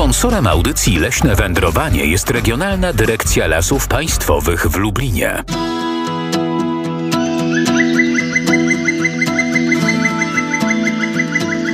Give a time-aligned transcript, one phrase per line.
[0.00, 5.44] Sponsorem audycji Leśne Wędrowanie jest Regionalna Dyrekcja Lasów Państwowych w Lublinie.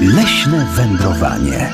[0.03, 1.71] Leśne wędrowanie.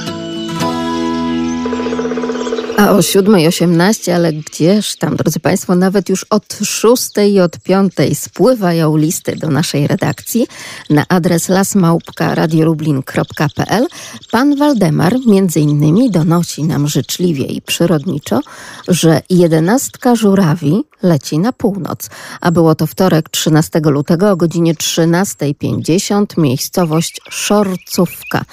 [2.82, 7.92] A o 7.18, ale gdzież tam, drodzy Państwo, nawet już od 6 i od 5
[8.14, 10.46] spływają listy do naszej redakcji
[10.90, 13.86] na adres lasmałpka.radiolublin.pl.
[14.30, 18.40] Pan Waldemar między innymi donosi nam życzliwie i przyrodniczo,
[18.88, 22.10] że jedenastka żurawi leci na północ,
[22.40, 28.44] a było to wtorek 13 lutego o godzinie 13.50, miejscowość Szorcówka.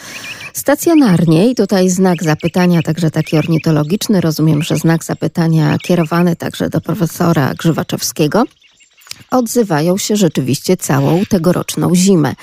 [0.54, 4.22] Stacjonarnie i tutaj znak zapytania, także taki ornitologiczny.
[4.22, 8.44] Rozumiem, że znak zapytania kierowany także do profesora Grzywaczewskiego
[9.32, 12.34] odzywają się rzeczywiście całą tegoroczną zimę.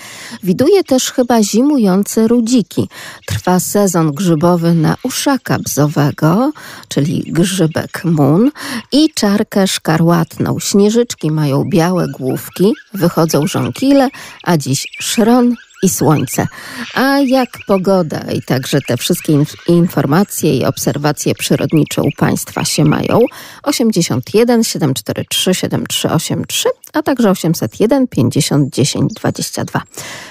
[0.42, 2.88] Widuje też chyba zimujące rudziki.
[3.26, 6.52] Trwa sezon grzybowy na uszaka bzowego,
[6.88, 8.50] czyli grzybek mun
[8.92, 10.60] i czarkę szkarłatną.
[10.60, 14.08] Śnieżyczki mają białe główki, wychodzą żonkile,
[14.42, 16.46] a dziś szron i słońce.
[16.94, 22.84] A jak pogoda i także te wszystkie inf informacje i obserwacje przyrodnicze u Państwa się
[22.84, 23.20] mają?
[23.62, 29.82] 81 743 7383, a także 801 50 10 22.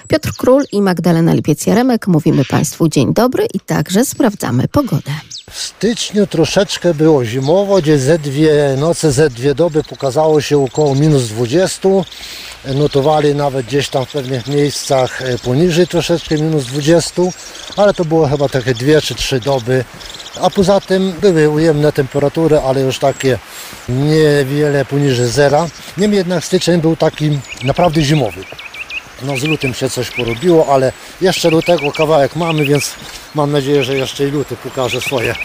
[0.07, 5.11] Piotr Król i Magdalena Lipiec-Jaremek mówimy Państwu dzień dobry i także sprawdzamy pogodę.
[5.51, 10.95] W styczniu troszeczkę było zimowo, gdzie ze dwie noce, ze dwie doby pokazało się około
[10.95, 11.89] minus 20.
[12.75, 17.21] Notowali nawet gdzieś tam w pewnych miejscach e, poniżej troszeczkę minus 20,
[17.77, 19.85] ale to było chyba takie dwie czy trzy doby.
[20.41, 23.37] A poza tym były ujemne temperatury, ale już takie
[23.89, 25.67] niewiele poniżej zera.
[25.97, 28.43] Niemniej jednak styczeń był taki naprawdę zimowy.
[29.21, 32.91] No z lutym się coś porobiło, ale jeszcze lutego kawałek mamy, więc
[33.35, 35.35] mam nadzieję, że jeszcze i luty pokaże swoje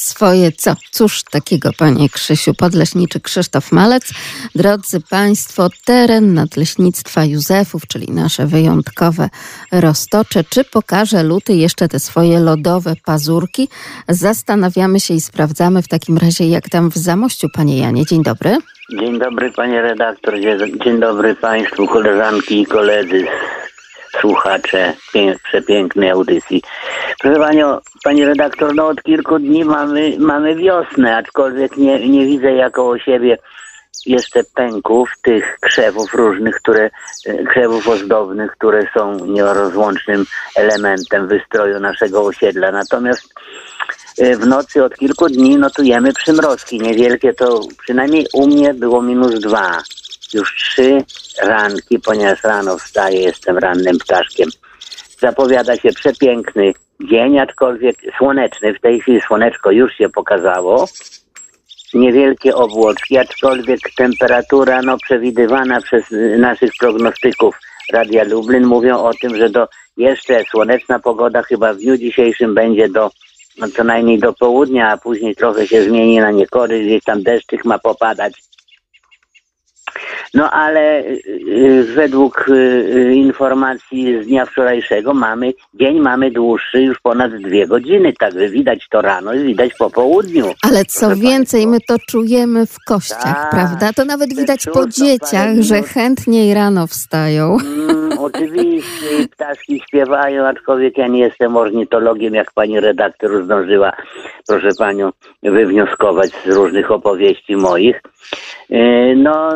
[0.00, 0.74] swoje co?
[0.90, 4.10] Cóż takiego, panie Krzysiu, podleśniczy Krzysztof Malec.
[4.54, 9.28] Drodzy państwo, teren nadleśnictwa Józefów, czyli nasze wyjątkowe
[9.72, 10.44] roztocze.
[10.44, 13.68] Czy pokaże luty jeszcze te swoje lodowe pazurki?
[14.08, 18.06] Zastanawiamy się i sprawdzamy w takim razie, jak tam w Zamościu, panie Janie.
[18.06, 18.56] Dzień dobry.
[19.00, 20.34] Dzień dobry, panie redaktor.
[20.84, 23.26] Dzień dobry państwu, koleżanki i koledzy
[24.20, 24.92] słuchacze
[25.42, 26.62] przepięknej audycji.
[27.20, 32.70] Proszę panią, pani redaktor, no od kilku dni mamy, mamy wiosnę, aczkolwiek nie, nie widzę
[32.76, 33.38] o siebie
[34.06, 36.90] jeszcze pęków tych krzewów różnych, które,
[37.26, 40.24] e, krzewów ozdobnych, które są nierozłącznym
[40.56, 42.72] elementem wystroju naszego osiedla.
[42.72, 43.34] Natomiast
[44.18, 46.80] e, w nocy od kilku dni notujemy przymrozki.
[46.80, 49.82] Niewielkie to przynajmniej u mnie było minus dwa
[50.34, 51.04] już trzy
[51.42, 54.48] ranki, ponieważ rano wstaję, jestem rannym ptaszkiem.
[55.18, 56.72] Zapowiada się przepiękny
[57.10, 58.74] dzień, aczkolwiek słoneczny.
[58.74, 60.88] W tej chwili słoneczko już się pokazało.
[61.94, 66.04] Niewielkie obłoczki, aczkolwiek temperatura no, przewidywana przez
[66.38, 67.54] naszych prognostyków
[67.92, 72.88] Radia Lublin mówią o tym, że do jeszcze słoneczna pogoda chyba w dniu dzisiejszym będzie
[72.88, 73.10] do
[73.58, 77.64] no, co najmniej do południa, a później trochę się zmieni na niekory, gdzieś tam deszczyk
[77.64, 78.32] ma popadać.
[80.34, 87.00] No ale y, y, według y, informacji z dnia wczorajszego mamy, dzień mamy dłuższy już
[87.00, 90.46] ponad dwie godziny, także widać to rano i widać po południu.
[90.62, 93.92] Ale co więcej, my to czujemy w kościach, tak, prawda?
[93.92, 97.56] To nawet widać po dzieciach, że chętniej rano wstają.
[97.60, 103.92] Mm, oczywiście ptaszki śpiewają, aczkolwiek ja nie jestem ornitologiem, jak pani redaktor zdążyła,
[104.46, 105.10] proszę panią,
[105.42, 108.02] wywnioskować z różnych opowieści moich.
[109.16, 109.50] No,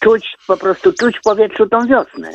[0.00, 2.30] czuć, po prostu czuć w powietrzu tą wiosnę.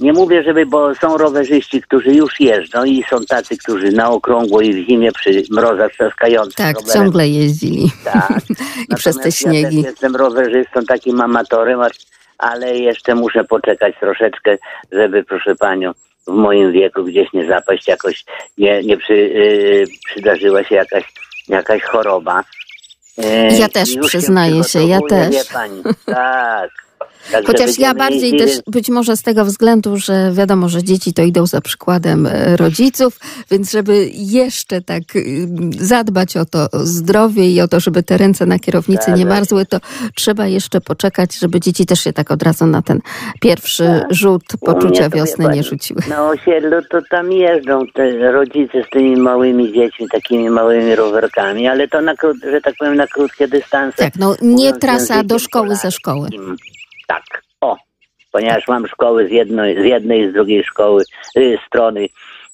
[0.00, 4.60] Nie mówię, żeby, bo są rowerzyści, którzy już jeżdżą i są tacy, którzy na okrągło
[4.60, 6.54] i w zimie przy mrozach trzaskających.
[6.54, 7.02] Tak, rowerem.
[7.02, 7.90] ciągle jeździli.
[8.04, 8.40] Tak.
[8.90, 9.82] I przez te śniegi.
[9.82, 11.80] Ja jestem rowerzystą, takim amatorem,
[12.38, 14.56] ale jeszcze muszę poczekać troszeczkę,
[14.92, 15.92] żeby, proszę panią,
[16.26, 18.24] w moim wieku gdzieś nie zapaść, jakoś
[18.58, 21.04] nie, nie przy, yy, przydarzyła się jakaś,
[21.48, 22.44] jakaś choroba.
[23.58, 25.48] Ja też przyznaję się, ja też.
[25.48, 25.82] Pani.
[26.06, 26.70] Tak.
[27.46, 31.46] Chociaż ja bardziej też być może z tego względu, że wiadomo, że dzieci to idą
[31.46, 33.18] za przykładem e, rodziców,
[33.50, 38.46] więc żeby jeszcze tak y, zadbać o to zdrowie i o to, żeby te ręce
[38.46, 39.78] na kierownicy tak, nie marzły, to
[40.14, 43.00] trzeba jeszcze poczekać, żeby dzieci też się tak od razu na ten
[43.40, 44.14] pierwszy tak.
[44.14, 46.00] rzut poczucia wiosny nie rzuciły.
[46.08, 51.88] Na osiedlu to tam jeżdżą te rodzice z tymi małymi dziećmi, takimi małymi rowerkami, ale
[51.88, 52.14] to na,
[52.50, 53.96] że tak powiem na krótkie dystanse.
[53.96, 56.28] Tak, no nie trasa do szkoły ze szkoły.
[57.10, 57.76] Tak, o,
[58.32, 61.04] ponieważ mam szkoły z jednej, z jednej i z drugiej szkoły,
[61.36, 62.06] y, strony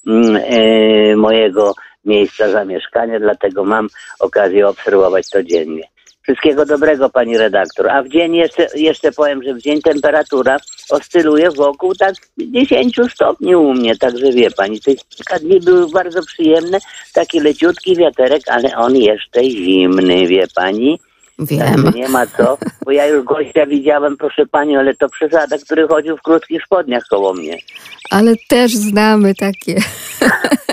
[0.07, 1.73] y, mojego
[2.05, 3.87] miejsca zamieszkania, dlatego mam
[4.19, 5.83] okazję obserwować to dziennie.
[6.23, 7.89] Wszystkiego dobrego pani redaktor.
[7.89, 10.57] A w dzień jeszcze, jeszcze powiem, że w dzień temperatura
[10.89, 16.21] oscyluje wokół tak 10 stopni u mnie, także wie pani, te kilka dni były bardzo
[16.25, 16.77] przyjemne,
[17.13, 20.99] taki leciutki wiaterek, ale on jeszcze zimny, wie pani.
[21.39, 21.83] Wiem.
[21.83, 25.87] Także nie ma co, bo ja już gościa widziałem, proszę pani, ale to przesada, który
[25.87, 27.57] chodził w krótkich spodniach koło mnie.
[28.09, 29.75] Ale też znamy takie.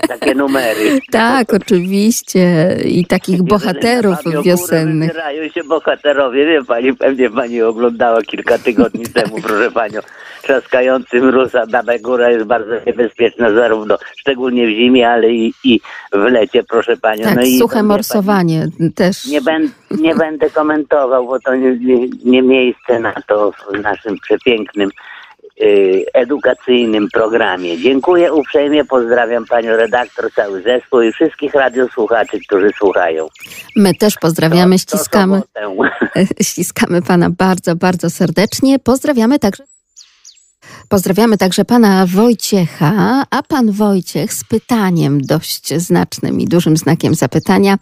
[0.08, 0.98] Takie numery.
[1.10, 2.76] Tak, oczywiście.
[2.84, 5.08] I takich bohaterów wiosennych.
[5.08, 10.00] Wybierają się bohaterowie, wie pani, pewnie pani oglądała kilka tygodni temu, proszę panią,
[10.42, 15.80] trzaskający mróz, a Baba Góra jest bardzo niebezpieczna zarówno, szczególnie w zimie, ale i, i
[16.12, 17.24] w lecie, proszę panią.
[17.24, 19.26] Tak, no suche wie pani, morsowanie też.
[19.26, 24.18] Nie, ben, nie będę komentował, bo to nie, nie, nie miejsce na to w naszym
[24.18, 24.90] przepięknym
[25.62, 27.78] y, edukacyjnym programie.
[27.78, 33.28] Dziękuję uprzejmie, pozdrawiam panią redaktor, cały zespół i wszystkich radiosłuchaczy, którzy słuchają.
[33.76, 35.42] My też pozdrawiamy, To- to ściskamy.
[36.42, 38.78] Ściskamy pana bardzo, bardzo serdecznie.
[38.78, 39.64] Pozdrawiamy także.
[40.88, 47.76] Pozdrawiamy także pana Wojciecha, a pan Wojciech z pytaniem dość znacznym i dużym znakiem zapytania.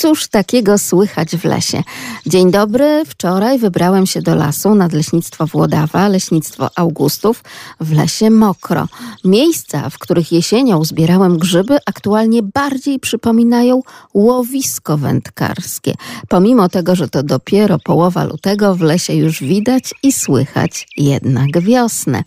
[0.00, 1.82] Cóż takiego słychać w lesie?
[2.26, 3.02] Dzień dobry.
[3.06, 7.44] Wczoraj wybrałem się do lasu nadleśnictwo Włodawa, leśnictwo Augustów.
[7.80, 8.88] W lesie mokro.
[9.24, 13.80] Miejsca, w których jesienią zbierałem grzyby, aktualnie bardziej przypominają
[14.14, 15.94] łowisko wędkarskie.
[16.28, 22.22] Pomimo tego, że to dopiero połowa lutego, w lesie już widać i słychać jednak wiosnę.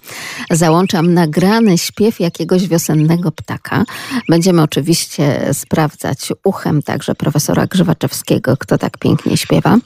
[0.52, 3.84] Załączam nagrany śpiew jakiegoś wiosennego ptaka.
[4.30, 9.78] Będziemy oczywiście sprawdzać uchem także profesora Grzywaczewskiego, kto tak pięknie śpiewa.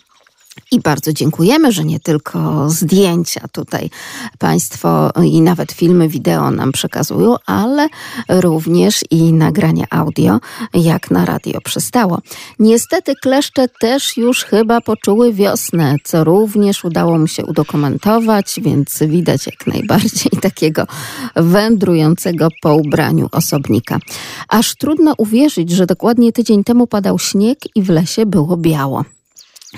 [0.71, 3.89] I bardzo dziękujemy, że nie tylko zdjęcia tutaj
[4.39, 7.87] Państwo i nawet filmy wideo nam przekazują, ale
[8.29, 10.39] również i nagrania audio,
[10.73, 12.19] jak na radio przystało.
[12.59, 19.45] Niestety kleszcze też już chyba poczuły wiosnę, co również udało mi się udokumentować, więc widać
[19.45, 20.87] jak najbardziej takiego
[21.35, 23.99] wędrującego po ubraniu osobnika.
[24.49, 29.14] Aż trudno uwierzyć, że dokładnie tydzień temu padał śnieg i w lesie było biało.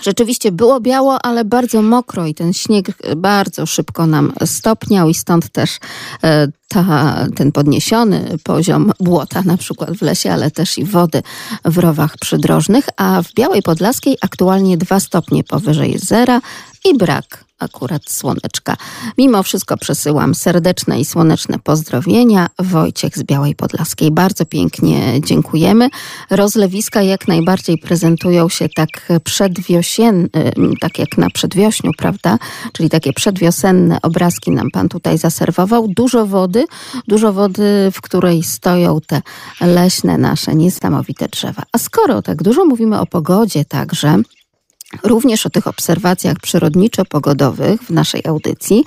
[0.01, 5.49] Rzeczywiście było biało, ale bardzo mokro i ten śnieg bardzo szybko nam stopniał i stąd
[5.49, 5.77] też
[6.23, 11.23] e, ta, ten podniesiony poziom błota na przykład w lesie, ale też i wody
[11.65, 16.41] w rowach przydrożnych, a w Białej Podlaskiej aktualnie dwa stopnie powyżej zera
[16.85, 18.77] i brak akurat słoneczka.
[19.17, 22.47] Mimo wszystko przesyłam serdeczne i słoneczne pozdrowienia.
[22.59, 24.11] Wojciech z Białej Podlaskiej.
[24.11, 25.89] Bardzo pięknie dziękujemy.
[26.29, 28.89] Rozlewiska jak najbardziej prezentują się tak
[29.23, 30.29] przedwiosien,
[30.81, 32.37] tak jak na przedwiośniu, prawda?
[32.73, 35.87] Czyli takie przedwiosenne obrazki nam pan tutaj zaserwował.
[35.87, 36.65] Dużo wody,
[37.07, 39.21] dużo wody, w której stoją te
[39.61, 41.63] leśne nasze niesamowite drzewa.
[41.71, 44.17] A skoro tak dużo mówimy o pogodzie także,
[45.03, 48.83] Również o tych obserwacjach przyrodniczo-pogodowych w naszej audycji.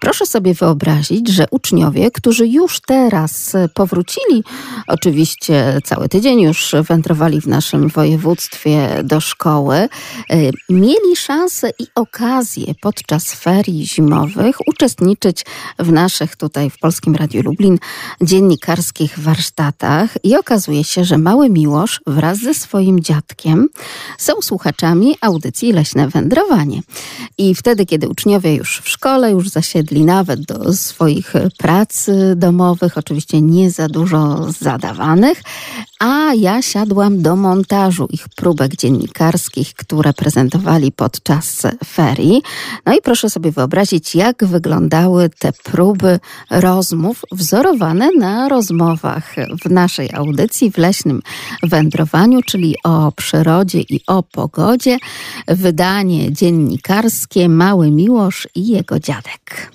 [0.00, 4.44] Proszę sobie wyobrazić, że uczniowie, którzy już teraz powrócili,
[4.86, 9.88] oczywiście cały tydzień już wędrowali w naszym województwie do szkoły,
[10.68, 15.44] mieli szansę i okazję podczas ferii zimowych uczestniczyć
[15.78, 17.78] w naszych tutaj w Polskim Radiu Lublin
[18.20, 23.68] dziennikarskich warsztatach i okazuje się, że mały Miłosz wraz ze swoim dziadkiem
[24.18, 25.37] są słuchaczami audycji
[25.72, 26.80] Leśne Wędrowanie.
[27.38, 33.40] I wtedy, kiedy uczniowie już w szkole, już zasiedli nawet do swoich prac domowych, oczywiście
[33.40, 35.42] nie za dużo zadawanych,
[36.00, 42.42] a ja siadłam do montażu ich próbek dziennikarskich, które prezentowali podczas ferii.
[42.86, 50.10] No i proszę sobie wyobrazić, jak wyglądały te próby rozmów wzorowane na rozmowach w naszej
[50.14, 51.22] audycji w leśnym
[51.62, 54.96] wędrowaniu, czyli o przyrodzie i o pogodzie.
[55.48, 59.70] Wydanie dziennikarskie Mały Miłosz i jego dziadek.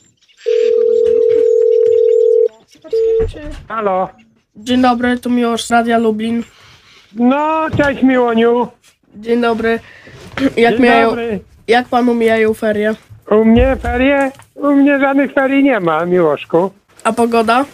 [3.68, 4.10] Halo.
[4.56, 6.44] Dzień dobry, tu Miłosz Radia Lublin.
[7.16, 8.68] No, cześć Miłoniu.
[9.16, 9.80] Dzień dobry.
[10.58, 11.40] Jak, Dzień mijają, dobry.
[11.68, 12.96] jak panu mijają ferie?
[13.32, 14.32] U mnie ferie?
[14.56, 16.72] U mnie żadnych ferii nie ma, Miłoszku.
[17.04, 17.66] A pogoda?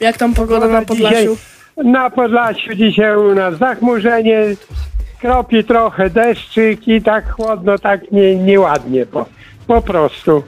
[0.00, 1.36] Jak tam pogoda na Podlasiu?
[1.36, 4.40] Dzisiaj, na Podlasiu dzisiaj u nas zachmurzenie,
[5.20, 9.26] kropi trochę deszczyk i tak chłodno, tak nie, nieładnie po,
[9.66, 10.42] po prostu.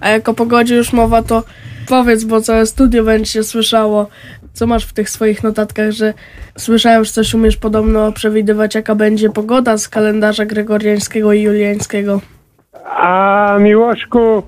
[0.00, 1.42] A jak o pogodzie już mowa, to
[1.88, 4.06] powiedz, bo całe studio będzie się słyszało.
[4.52, 6.14] Co masz w tych swoich notatkach, że
[6.56, 12.20] słyszałem, że coś umiesz podobno przewidywać, jaka będzie pogoda z kalendarza gregoriańskiego i juliańskiego.
[12.84, 14.42] A Miłoszku,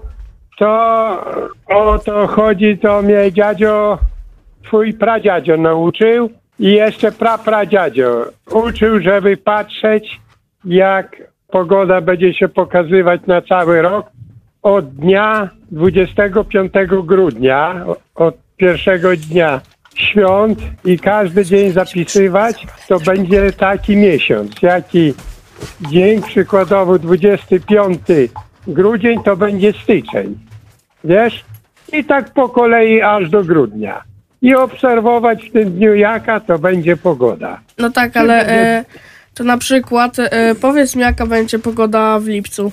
[0.59, 0.69] to
[1.67, 3.99] o to chodzi, to mnie dziadzio,
[4.65, 6.31] twój pradziadzio nauczył.
[6.61, 10.21] I jeszcze prapradziadzio uczył, żeby patrzeć,
[10.65, 11.17] jak
[11.49, 14.07] pogoda będzie się pokazywać na cały rok
[14.63, 16.73] od dnia 25
[17.05, 19.61] grudnia, od pierwszego dnia
[19.95, 24.63] świąt i każdy dzień zapisywać, to będzie taki miesiąc.
[24.63, 25.15] Jaki
[25.91, 27.99] dzień, przykładowo 25
[28.67, 30.39] grudzień, to będzie styczeń.
[31.05, 31.45] Wiesz?
[31.93, 34.10] I tak po kolei aż do grudnia.
[34.43, 37.61] I obserwować w tym dniu, jaka to będzie pogoda.
[37.79, 38.85] No tak, ale e,
[39.35, 42.73] to na przykład e, powiedz mi, jaka będzie pogoda w lipcu.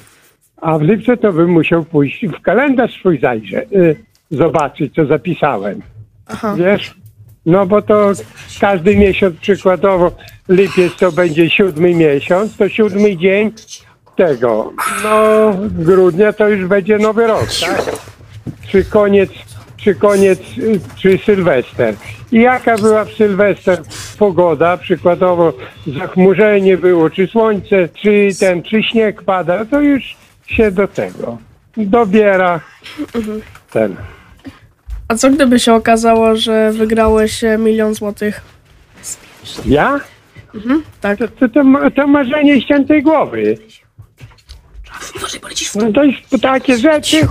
[0.62, 3.96] A w lipcu to bym musiał pójść w kalendarz swój zajrzę, y,
[4.32, 5.82] zobaczyć, co zapisałem.
[6.28, 6.56] Aha.
[6.58, 6.96] Wiesz?
[7.46, 8.12] No bo to
[8.62, 10.12] każdy miesiąc przykładowo
[10.50, 13.52] lipiec to będzie siódmy miesiąc, to siódmy dzień
[14.16, 14.74] tego.
[15.04, 17.96] No grudnia to już będzie nowy rok, tak?
[18.68, 19.30] Czy koniec,
[19.88, 20.40] czy koniec,
[20.98, 21.96] czy Sylwester.
[22.32, 23.82] I jaka była w Sylwester
[24.20, 25.54] pogoda, przykładowo
[25.88, 30.16] zachmurzenie było, czy słońce, czy ten, czy śnieg pada, to już
[30.48, 31.38] się do tego
[31.78, 32.60] dobiera
[33.72, 33.96] ten.
[35.08, 38.42] A co gdyby się okazało, że wygrałeś e, milion złotych?
[39.66, 40.00] Ja?
[41.02, 41.20] Tak.
[41.20, 41.64] To, to, to,
[41.96, 43.58] to marzenie ściętej głowy.
[45.76, 47.28] No to jest takie rzeczy.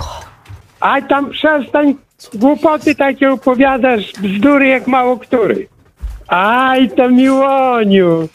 [0.79, 1.95] A tam przestań
[2.33, 5.67] głupoty takie opowiadasz, bzdury jak mało który.
[6.27, 8.29] Aj, to Miłoniu.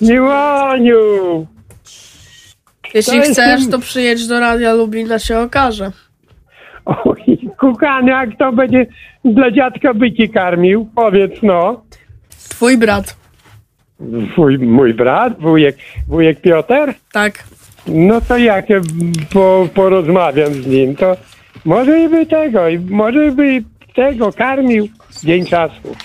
[0.00, 1.46] Miłoniu.
[2.94, 5.92] Jeśli jest chcesz, to przyjedź do Radia Lublina, się okaże.
[6.84, 8.86] Oj, kukany, jak to będzie
[9.24, 10.88] dla dziadka byki karmił?
[10.94, 11.82] Powiedz no.
[12.48, 13.16] Twój brat.
[14.36, 15.76] Mój, mój brat, wujek,
[16.08, 16.94] wujek Piotr?
[17.12, 17.44] Tak.
[17.86, 18.80] No to jak ja
[19.32, 21.16] po, porozmawiam z nim, to
[21.64, 23.64] może i by tego, i może by
[23.94, 24.88] tego karmił
[25.22, 25.96] dzień czasu.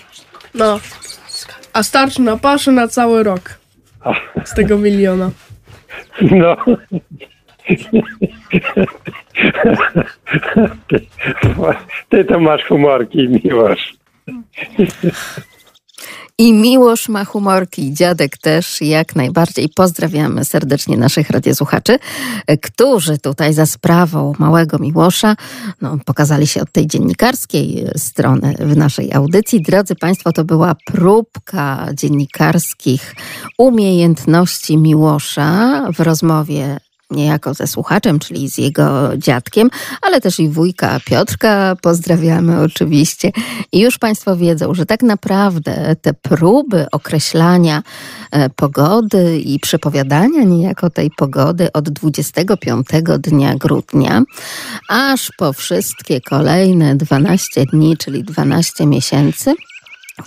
[0.53, 0.79] No.
[1.73, 3.59] A starczy na paszę na cały rok.
[4.43, 5.31] Z tego miliona.
[6.21, 6.55] No.
[10.87, 11.05] Ty,
[12.09, 13.97] ty to masz humorki, miłość.
[16.37, 19.69] I Miłosz ma humorki, dziadek też jak najbardziej.
[19.75, 21.99] Pozdrawiamy serdecznie naszych radiosłuchaczy,
[22.61, 25.35] którzy tutaj za sprawą małego Miłosza
[25.81, 29.61] no, pokazali się od tej dziennikarskiej strony w naszej audycji.
[29.61, 33.15] Drodzy Państwo, to była próbka dziennikarskich
[33.57, 36.77] umiejętności Miłosza w rozmowie
[37.11, 39.69] niejako ze słuchaczem, czyli z jego dziadkiem,
[40.01, 43.31] ale też i wujka Piotrka pozdrawiamy oczywiście.
[43.71, 47.83] I już Państwo wiedzą, że tak naprawdę te próby określania
[48.31, 52.87] e, pogody i przepowiadania niejako tej pogody od 25
[53.19, 54.23] dnia grudnia,
[54.89, 59.53] aż po wszystkie kolejne 12 dni, czyli 12 miesięcy,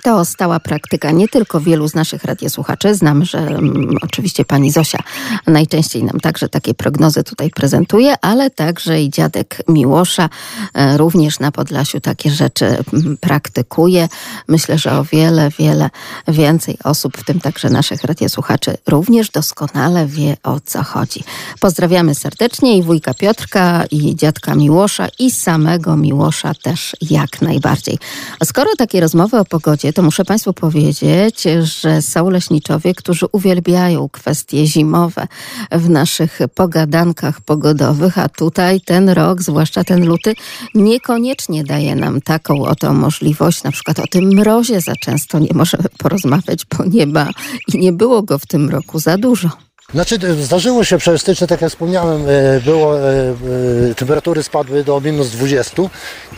[0.03, 2.95] to stała praktyka nie tylko wielu z naszych radiosłuchaczy.
[2.95, 4.99] Znam, że mm, oczywiście pani Zosia
[5.47, 10.29] najczęściej nam także takie prognozy tutaj prezentuje, ale także i dziadek Miłosza
[10.75, 14.09] e, również na Podlasiu takie rzeczy mm, praktykuje.
[14.49, 15.91] Myślę, że o wiele, wiele
[16.29, 21.25] więcej osób, w tym także naszych radiosłuchaczy, również doskonale wie o co chodzi.
[21.61, 27.99] Pozdrawiamy serdecznie i wujka Piotrka, i dziadka Miłosza, i samego Miłosza też jak najbardziej.
[28.41, 34.09] A skoro takie rozmowy o pogodzie, to muszę Państwu powiedzieć, że są leśniczowie, którzy uwielbiają
[34.09, 35.27] kwestie zimowe
[35.73, 40.35] w naszych pogadankach pogodowych, a tutaj ten rok, zwłaszcza ten luty,
[40.75, 43.63] niekoniecznie daje nam taką oto możliwość.
[43.63, 47.31] Na przykład o tym mrozie za często nie możemy porozmawiać, bo nie ma
[47.75, 49.68] i nie było go w tym roku za dużo.
[49.95, 53.35] Znaczy, e, zdarzyło się przez styczeń, tak jak wspomniałem, e, było, e,
[53.97, 55.91] temperatury spadły do minus 20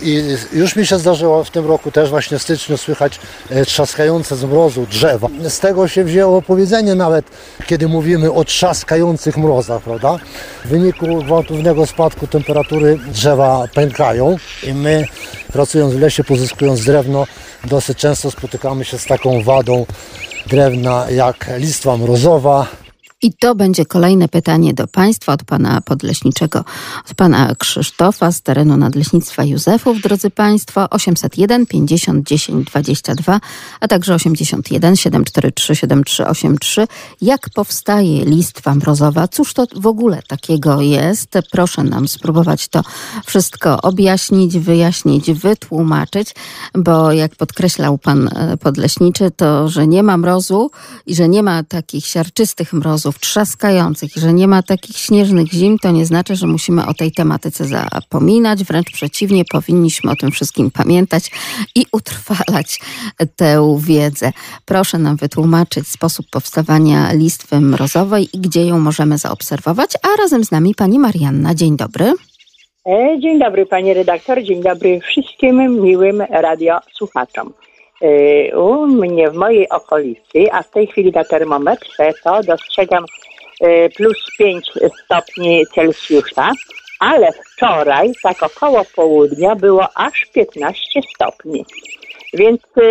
[0.03, 3.21] i już mi się zdarzyło w tym roku też właśnie w styczniu słychać
[3.67, 5.29] trzaskające z mrozu drzewa.
[5.49, 7.25] Z tego się wzięło powiedzenie nawet,
[7.67, 10.19] kiedy mówimy o trzaskających mrozach, prawda?
[10.65, 15.05] W wyniku gwałtownego spadku temperatury drzewa pękają i my
[15.53, 17.27] pracując w lesie, pozyskując drewno,
[17.65, 19.87] dosyć często spotykamy się z taką wadą
[20.47, 22.67] drewna jak listwa mrozowa,
[23.23, 26.65] I to będzie kolejne pytanie do Państwa od Pana Podleśniczego,
[27.11, 30.01] od Pana Krzysztofa z terenu Nadleśnictwa Józefów.
[30.01, 33.41] Drodzy Państwo, 801 50 10 22,
[33.81, 36.87] a także 81 743 7383.
[37.21, 39.29] Jak powstaje listwa mrozowa?
[39.29, 41.39] Cóż to w ogóle takiego jest?
[41.53, 42.83] Proszę nam spróbować to
[43.27, 46.35] wszystko objaśnić, wyjaśnić, wytłumaczyć,
[46.75, 50.71] bo jak podkreślał Pan e, Podleśniczy, to, że nie ma mrozu
[51.07, 55.53] i że nie ma takich siarczystych mrozów, morozów trzaskających i że nie ma takich śnieżnych
[55.53, 58.65] zim, to nie znaczy, że musimy o tej tematyce zapominać.
[58.65, 61.31] Wręcz przeciwnie, powinniśmy o tym wszystkim pamiętać
[61.75, 62.81] i utrwalać
[63.37, 64.33] tę wiedzę.
[64.65, 69.91] Proszę nam wytłumaczyć sposób powstawania listwy mrozowej i gdzie ją możemy zaobserwować.
[70.03, 71.55] A razem z nami pani Marianna.
[71.55, 72.15] Dzień dobry.
[72.87, 77.53] E, Dzień dobry panie redaktor, dzień dobry wszystkim miłym radiosłuchaczom.
[78.03, 83.05] E, U mnie w mojej okolicy, a w tej chwili na termometrze to dostrzegam
[83.61, 84.71] e, plus 5
[85.05, 86.51] stopni Celsjusza,
[87.01, 91.65] ale wczoraj, tak około południa, było aż 15 stopni.
[92.35, 92.83] Więc e,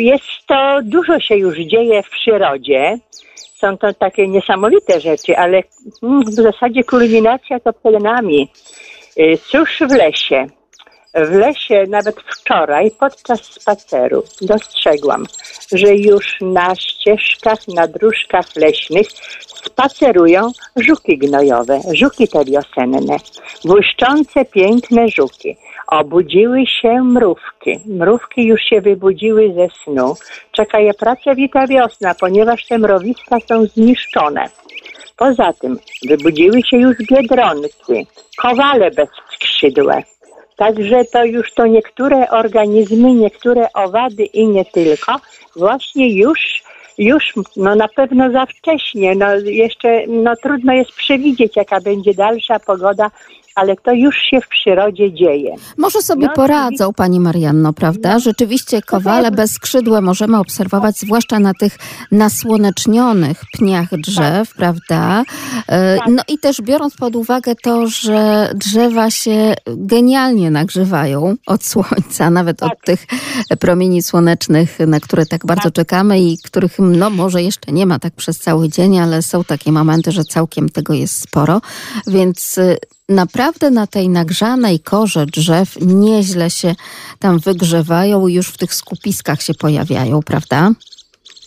[0.00, 2.98] jest to, dużo się już dzieje w przyrodzie.
[3.34, 5.62] Są to takie niesamowite rzeczy, ale
[6.02, 8.48] mm, w zasadzie kulminacja to przed nami.
[9.50, 10.46] Cóż w lesie?
[11.14, 15.26] W lesie nawet wczoraj podczas spaceru dostrzegłam,
[15.72, 19.06] że już na ścieżkach, na dróżkach leśnych
[19.64, 23.16] spacerują żuki gnojowe, żuki te wiosenne,
[23.64, 25.56] błyszczące, piękne żuki.
[25.86, 27.80] Obudziły się mrówki.
[27.86, 30.14] Mrówki już się wybudziły ze snu.
[30.52, 34.44] Czeka je pracowita wiosna, ponieważ te mrowiska są zniszczone.
[35.16, 35.78] Poza tym
[36.08, 38.06] wybudziły się już biedronki,
[38.42, 40.02] kowale bezskrzydłe.
[40.56, 45.20] Także to już to niektóre organizmy, niektóre owady i nie tylko,
[45.56, 46.62] właśnie już,
[46.98, 52.58] już no na pewno za wcześnie, no jeszcze no trudno jest przewidzieć jaka będzie dalsza
[52.58, 53.10] pogoda,
[53.54, 55.54] ale to już się w przyrodzie dzieje.
[55.78, 58.18] Może sobie No, poradzą, pani Marianno, prawda?
[58.18, 61.78] Rzeczywiście kowale bezskrzydłe możemy obserwować, zwłaszcza na tych
[62.10, 65.22] nasłonecznionych pniach drzew, prawda?
[65.68, 72.30] E, No i też biorąc pod uwagę to, że drzewa się genialnie nagrzewają od słońca,
[72.30, 73.06] nawet od tych
[73.60, 78.14] promieni słonecznych, na które tak bardzo czekamy i których no może jeszcze nie ma tak
[78.14, 81.60] przez cały dzień, ale są takie momenty, że całkiem tego jest sporo,
[82.06, 82.76] więc y,
[83.08, 86.74] naprawdę na tej nagrzanej korze drzew nieźle się
[87.18, 90.70] tam wygrzewają już w tych skupiskach się pojawiają, prawda?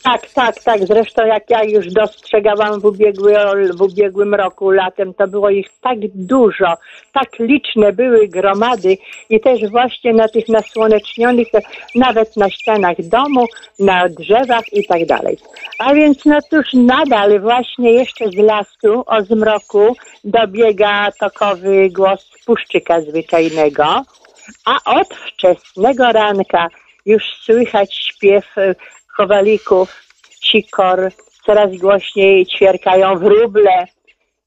[0.06, 0.88] Tak, tak, tak.
[0.88, 3.34] Zresztą jak ja już dostrzegałam w, ubiegły,
[3.78, 6.74] w ubiegłym roku latem, to było ich tak dużo,
[7.14, 8.98] tak liczne były gromady
[9.30, 11.48] i też właśnie na tych nasłonecznionych,
[11.96, 13.46] nawet na ścianach domu,
[13.80, 15.38] na drzewach i tak dalej.
[15.80, 23.02] A więc no cóż, nadal właśnie jeszcze z lasu o zmroku dobiega tokowy głos puszczyka
[23.02, 24.04] zwyczajnego,
[24.66, 26.68] a od wczesnego ranka
[27.06, 28.46] już słychać śpiew
[29.18, 30.02] kowalików,
[30.42, 31.12] sikor,
[31.46, 33.86] coraz głośniej ćwierkają wróble.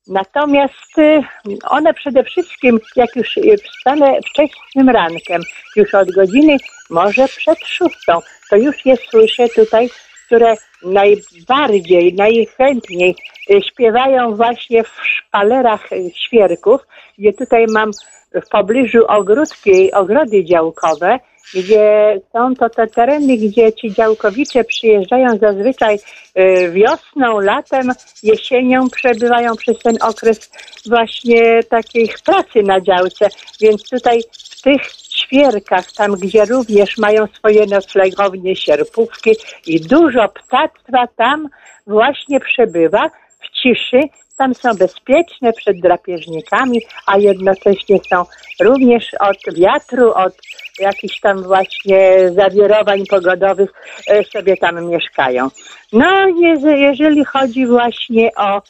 [0.06, 1.22] Natomiast y,
[1.68, 5.42] one przede wszystkim, jak już y, wstanę wczesnym rankiem,
[5.76, 6.56] już od godziny
[6.90, 8.18] może przed szóstą,
[8.50, 9.90] to już je słyszę tutaj,
[10.26, 13.16] które najbardziej, najchętniej
[13.50, 16.80] y, śpiewają właśnie w szpalerach świerków,
[17.18, 17.90] gdzie tutaj mam
[18.34, 21.18] w pobliżu ogródki, ogrody działkowe,
[21.54, 25.98] gdzie są to te tereny, gdzie ci działkowicze przyjeżdżają zazwyczaj
[26.38, 30.50] y, wiosną, latem, jesienią, przebywają przez ten okres
[30.86, 33.28] właśnie takich pracy na działce.
[33.60, 34.20] Więc tutaj
[34.58, 39.30] w tych świerkach, tam gdzie również mają swoje noclegownie, sierpówki
[39.66, 41.48] i dużo ptactwa tam
[41.86, 44.00] właśnie przebywa w ciszy.
[44.38, 48.24] Tam są bezpieczne przed drapieżnikami, a jednocześnie są
[48.60, 50.32] również od wiatru, od
[50.78, 53.70] jakichś tam właśnie zawirowań pogodowych
[54.08, 55.48] e, sobie tam mieszkają.
[55.92, 58.62] No, je- jeżeli chodzi właśnie o,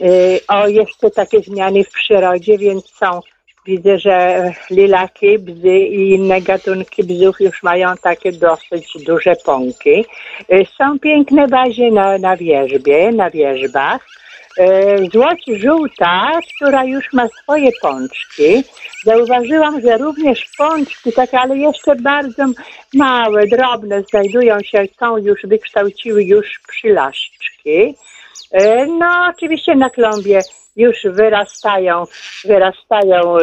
[0.00, 3.20] y, o jeszcze takie zmiany w przyrodzie, więc są
[3.66, 10.04] Widzę, że lilaki, bzy i inne gatunki bzów już mają takie dosyć duże pąki.
[10.52, 14.06] Y, Są piękne bazie na, na wierzbie, na wierzbach.
[14.58, 18.64] Y, Złoć żółta, która już ma swoje pączki.
[19.04, 22.44] Zauważyłam, że również pączki, takie, ale jeszcze bardzo
[22.94, 27.94] małe, drobne, znajdują się, są już, wykształciły już przylaszczki.
[28.52, 30.40] E, No, oczywiście na klombie
[30.76, 32.04] już wyrastają,
[32.44, 33.42] wyrastają e,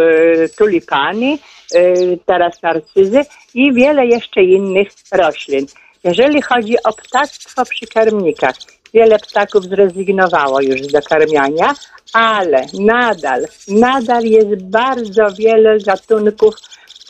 [0.58, 1.38] tulipany,
[1.76, 1.94] e,
[2.26, 3.22] teraz narcyzy
[3.54, 5.66] i wiele jeszcze innych roślin.
[6.04, 8.56] Jeżeli chodzi o ptactwo przy karmnikach,
[8.94, 11.74] wiele ptaków zrezygnowało już z dokarmiania,
[12.14, 16.56] ale nadal, nadal jest bardzo wiele gatunków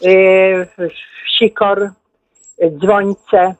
[0.05, 0.09] e,
[1.37, 1.89] sikor,
[2.79, 3.55] dzwońce,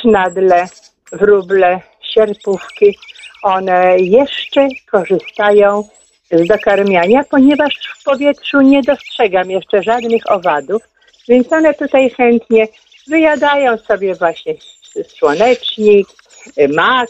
[0.00, 0.66] sznadle,
[1.12, 1.80] wróble,
[2.14, 2.98] sierpówki,
[3.42, 5.88] one jeszcze korzystają
[6.30, 10.82] z dokarmiania, ponieważ w powietrzu nie dostrzegam jeszcze żadnych owadów,
[11.28, 12.68] więc one tutaj chętnie
[13.06, 14.54] wyjadają sobie właśnie
[15.18, 16.08] słonecznik,
[16.58, 17.08] y, mak,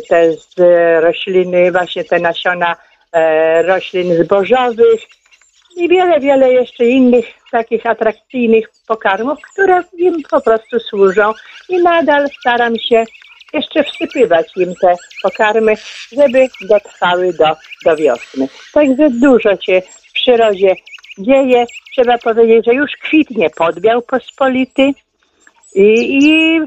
[0.00, 0.54] te z
[1.02, 2.76] rośliny, właśnie te nasiona
[3.12, 5.00] e, roślin zbożowych
[5.76, 11.32] i wiele, wiele jeszcze innych takich atrakcyjnych pokarmów, które im po prostu służą
[11.68, 13.04] i nadal staram się
[13.52, 15.74] jeszcze wsypywać im te pokarmy,
[16.12, 18.48] żeby dotrwały do, do wiosny.
[18.72, 20.74] Także dużo się w przyrodzie
[21.18, 21.64] dzieje.
[21.92, 24.92] Trzeba powiedzieć, że już kwitnie podbiał pospolity
[25.74, 26.58] i, i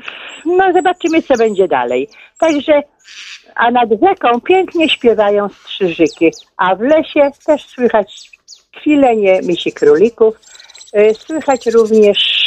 [0.45, 2.09] no zobaczymy, co będzie dalej.
[2.39, 2.81] Także,
[3.55, 8.31] a nad rzeką pięknie śpiewają strzyżyki, a w lesie też słychać
[8.75, 10.39] kwilenie misi królików,
[10.97, 12.45] y, słychać również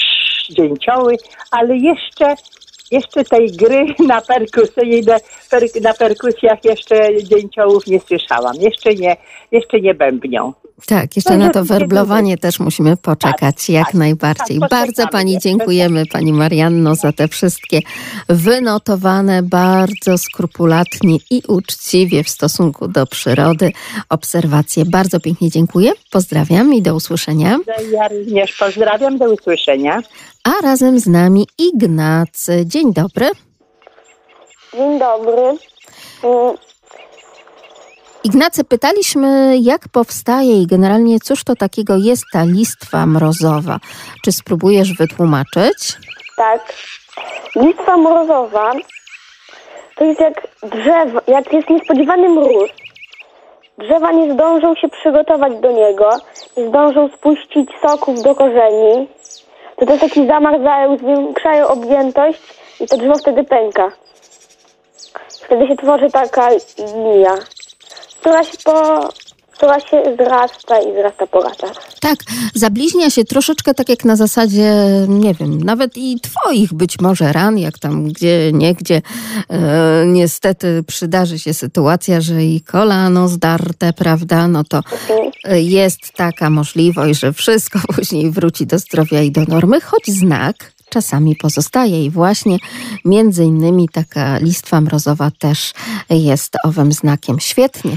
[0.50, 1.16] dzięcioły,
[1.50, 2.34] ale jeszcze
[2.90, 5.16] jeszcze tej gry na perkusyjne,
[5.50, 8.54] per, na perkusjach jeszcze dzięciołów nie słyszałam.
[8.60, 9.16] Jeszcze nie,
[9.52, 10.52] jeszcze nie bębnią.
[10.86, 14.60] Tak, jeszcze na to werblowanie też musimy poczekać, tak, jak tak, najbardziej.
[14.60, 17.80] tak, bardzo Pani dziękujemy, Pani Marianno, za te wszystkie
[18.28, 23.72] wynotowane bardzo skrupulatnie i uczciwie w stosunku do przyrody
[24.08, 24.84] obserwacje.
[24.84, 27.58] Bardzo pięknie dziękuję, pozdrawiam i do usłyszenia.
[27.92, 30.02] Ja również pozdrawiam, do usłyszenia.
[30.44, 32.62] A razem z nami Ignacy.
[32.66, 33.30] Dzień dobry.
[34.74, 35.58] Dzień dobry.
[38.24, 43.78] Ignacy, pytaliśmy, jak powstaje i generalnie cóż to takiego jest ta listwa mrozowa.
[44.24, 45.98] Czy spróbujesz wytłumaczyć?
[46.37, 46.74] Tak.
[47.57, 48.72] Listwa mrozowa
[49.98, 52.70] to jest jak drzewo, jak jest niespodziewany mróz.
[53.78, 56.11] Drzewa nie zdążą się przygotować do niego,
[56.57, 59.09] nie zdążą spuścić soków do korzeni.
[59.76, 62.40] To te soki zamarzają, zwiększają objętość
[62.81, 63.92] i to drzewo wtedy pęka.
[65.44, 67.35] Wtedy się tworzy taka linia,
[68.20, 69.09] która się, po,
[69.52, 71.72] która się zrasta i zrasta po latach.
[72.00, 72.18] Tak,
[72.54, 74.72] zabliźnia się troszeczkę tak jak na zasadzie,
[75.09, 79.02] nie wiem, nawet i twoich być może ran, jak tam gdzie, niegdzie.
[79.50, 84.81] E, niestety przydarzy się sytuacja, że i kolano zdarte, prawda, no to
[85.44, 90.77] e, jest taka możliwość, że wszystko później wróci do zdrowia i do normy, choć znak
[90.90, 92.59] czasami pozostaje i właśnie
[93.05, 95.72] między innymi taka listwa mrozowa też
[96.11, 97.40] jest owym znakiem.
[97.40, 97.96] Świetnie.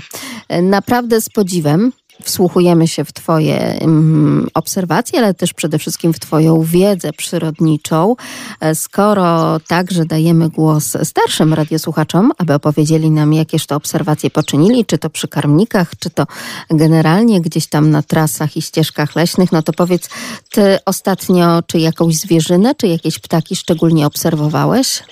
[0.50, 6.20] E, Naprawdę z podziwem wsłuchujemy się w Twoje mm, obserwacje, ale też przede wszystkim w
[6.20, 8.16] Twoją wiedzę przyrodniczą.
[8.60, 14.98] E, Skoro także dajemy głos starszym radiosłuchaczom, aby opowiedzieli nam, jakież to obserwacje poczynili, czy
[14.98, 16.26] to przy karmnikach, czy to
[16.70, 20.10] generalnie gdzieś tam na trasach i ścieżkach leśnych, no to powiedz,
[20.52, 25.04] Ty ostatnio czy jakąś zwierzynę, czy jakieś ptaki szczególnie obserwowałeś?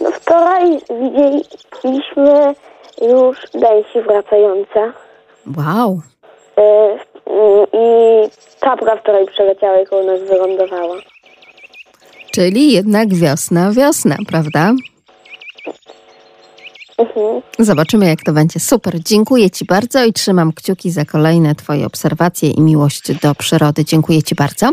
[0.00, 2.54] No wczoraj widzieliśmy
[3.02, 4.92] już gęsi wracające.
[5.56, 6.00] Wow.
[6.58, 6.98] Y,
[7.72, 7.86] I
[8.60, 10.96] czapka wczoraj przeleciała i koło nas wylądowała.
[12.30, 14.72] Czyli jednak wiosna, wiosna, prawda?
[16.98, 17.42] Mhm.
[17.58, 18.60] Zobaczymy, jak to będzie.
[18.60, 19.02] Super.
[19.02, 23.84] Dziękuję Ci bardzo i trzymam kciuki za kolejne Twoje obserwacje i miłość do przyrody.
[23.84, 24.70] Dziękuję Ci bardzo.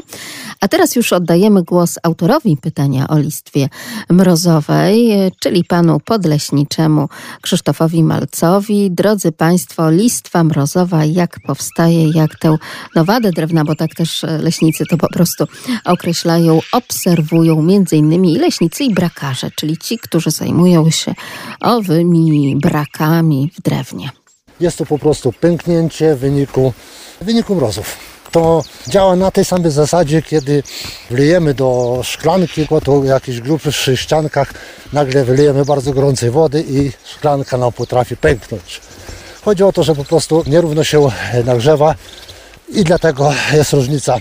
[0.62, 3.70] A teraz już oddajemy głos autorowi pytania o listwie
[4.10, 7.10] mrozowej, czyli panu podleśniczemu
[7.42, 8.92] Krzysztofowi Malcowi.
[8.92, 12.58] Drodzy Państwo, listwa mrozowa, jak powstaje, jak tę
[12.96, 15.46] nowadę drewna, bo tak też leśnicy to po prostu
[15.86, 21.14] określają, obserwują między innymi i leśnicy i brakarze, czyli ci, którzy zajmują się
[21.62, 22.14] owymi
[22.56, 24.10] brakami w drewnie.
[24.60, 26.73] Jest to po prostu pęknięcie w wyniku,
[27.21, 27.97] w wyniku mrozów.
[28.32, 30.63] To działa na tej samej zasadzie, kiedy
[31.10, 34.54] wlejemy do szklanki, to jakichś grubszych ściankach,
[34.93, 38.82] nagle wylejemy bardzo gorącej wody i szklanka nam potrafi pęknąć.
[39.45, 41.08] Chodzi o to, że po prostu nierówno się
[41.45, 41.95] nagrzewa
[42.69, 44.17] i dlatego jest różnica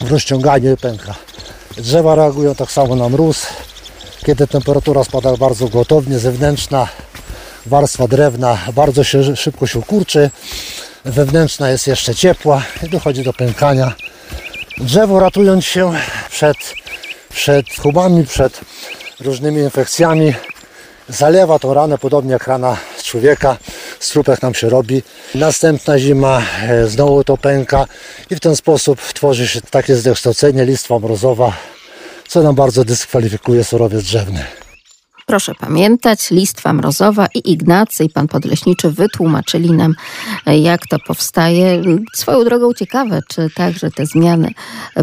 [0.00, 1.14] w rozciąganiu i pęka.
[1.76, 3.46] Drzewa reagują tak samo na mróz,
[4.26, 6.88] kiedy temperatura spada bardzo gwałtownie, zewnętrzna
[7.66, 10.30] warstwa drewna bardzo się, szybko się kurczy,
[11.04, 13.94] wewnętrzna jest jeszcze ciepła i dochodzi do pękania.
[14.78, 15.92] Drzewo ratując się
[16.30, 16.56] przed,
[17.28, 18.60] przed chubami, przed
[19.20, 20.34] różnymi infekcjami,
[21.08, 23.56] zalewa tą ranę podobnie jak rana człowieka,
[24.00, 25.02] strupek nam się robi.
[25.34, 27.86] Następna zima, e, znowu to pęka
[28.30, 31.52] i w ten sposób tworzy się takie zdekształcenie, listwa mrozowa,
[32.28, 34.44] co nam bardzo dyskwalifikuje surowiec drzewny.
[35.28, 39.94] Proszę pamiętać, listwa mrozowa i Ignacy i pan Podleśniczy wytłumaczyli nam,
[40.46, 41.82] jak to powstaje.
[42.14, 44.50] Swoją drogą ciekawe, czy także te zmiany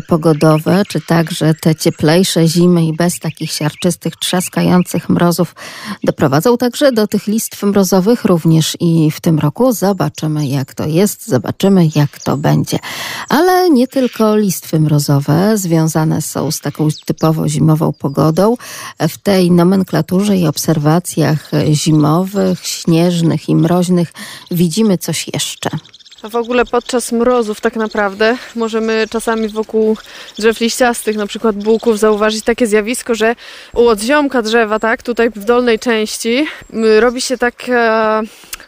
[0.08, 5.56] pogodowe, czy także te cieplejsze zimy i bez takich siarczystych, trzaskających mrozów
[6.04, 9.72] doprowadzą także do tych listw mrozowych również i w tym roku.
[9.72, 12.80] Zobaczymy, jak to jest, zobaczymy, jak to będzie.
[13.30, 18.56] Ale nie tylko listwy mrozowe związane są z taką typowo zimową pogodą.
[19.00, 24.14] W tej nomenklaturze temperaturze i obserwacjach zimowych, śnieżnych i mroźnych
[24.52, 25.70] widzimy coś jeszcze?
[26.24, 29.98] A w ogóle podczas mrozów tak naprawdę możemy czasami wokół
[30.40, 33.36] drzew liściastych, na przykład buków, zauważyć takie zjawisko, że
[33.74, 36.48] u odziomka drzewa, tak, tutaj w dolnej części,
[37.00, 38.22] robi się taka,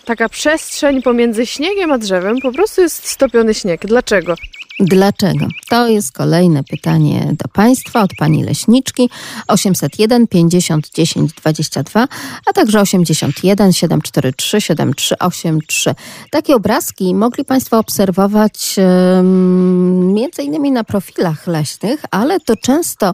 [0.06, 2.42] taka przestrzeń pomiędzy śniegiem a drzewem.
[2.42, 3.86] Po prostu jest stopiony śnieg.
[3.86, 4.36] Dlaczego?
[4.80, 5.48] Dlaczego?
[5.70, 9.10] To jest kolejne pytanie do Państwa od Pani Leśniczki
[9.48, 12.08] 801 50 10 22,
[12.46, 15.96] a także 81 743 7383.
[16.32, 23.14] Takie obrazki mogli Państwo obserwować um, między innymi na profilach leśnych, ale to często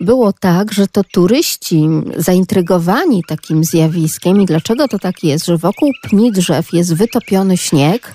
[0.00, 5.90] było tak, że to turyści zaintrygowani takim zjawiskiem i dlaczego to tak jest, że wokół
[6.02, 8.14] pni drzew jest wytopiony śnieg,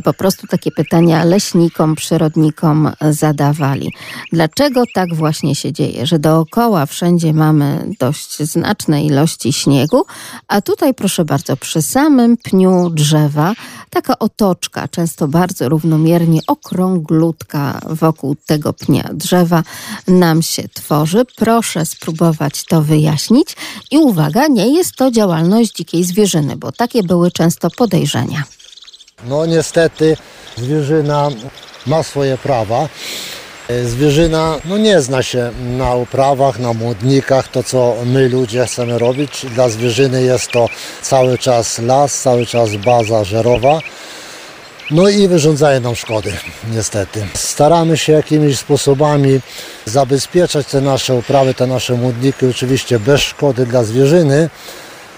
[0.00, 3.92] po prostu takie pytania leśnikom, przyrodnikom zadawali.
[4.32, 10.04] Dlaczego tak właśnie się dzieje, że dookoła wszędzie mamy dość znaczne ilości śniegu,
[10.48, 13.54] a tutaj proszę bardzo, przy samym pniu drzewa
[13.90, 19.62] taka otoczka, często bardzo równomiernie okrąglutka wokół tego pnia drzewa
[20.08, 21.24] nam się tworzy.
[21.36, 23.56] Proszę spróbować to wyjaśnić
[23.90, 28.44] i uwaga, nie jest to działalność dzikiej zwierzyny, bo takie były często podejrzenia.
[29.24, 30.16] No niestety
[30.56, 31.28] zwierzyna
[31.86, 32.88] ma swoje prawa.
[33.84, 39.46] Zwierzyna no nie zna się na uprawach, na młodnikach, to co my ludzie chcemy robić.
[39.54, 40.68] Dla zwierzyny jest to
[41.02, 43.80] cały czas las, cały czas baza żerowa.
[44.90, 46.32] No i wyrządzają nam szkody,
[46.72, 47.26] niestety.
[47.34, 49.40] Staramy się jakimiś sposobami
[49.84, 54.50] zabezpieczać te nasze uprawy, te nasze młodniki, oczywiście bez szkody dla zwierzyny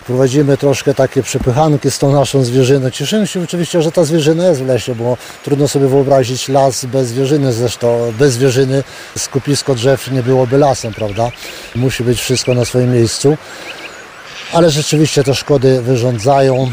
[0.08, 2.90] prowadzimy troszkę takie przepychanki z tą naszą zwierzyną.
[2.90, 7.08] Cieszymy się oczywiście, że ta zwierzyna jest w lesie, bo trudno sobie wyobrazić las bez
[7.08, 8.84] zwierzyny, zresztą bez zwierzyny
[9.18, 11.30] skupisko drzew nie byłoby lasem, prawda?
[11.74, 13.36] Musi być wszystko na swoim miejscu.
[14.52, 16.70] Ale rzeczywiście te szkody wyrządzają.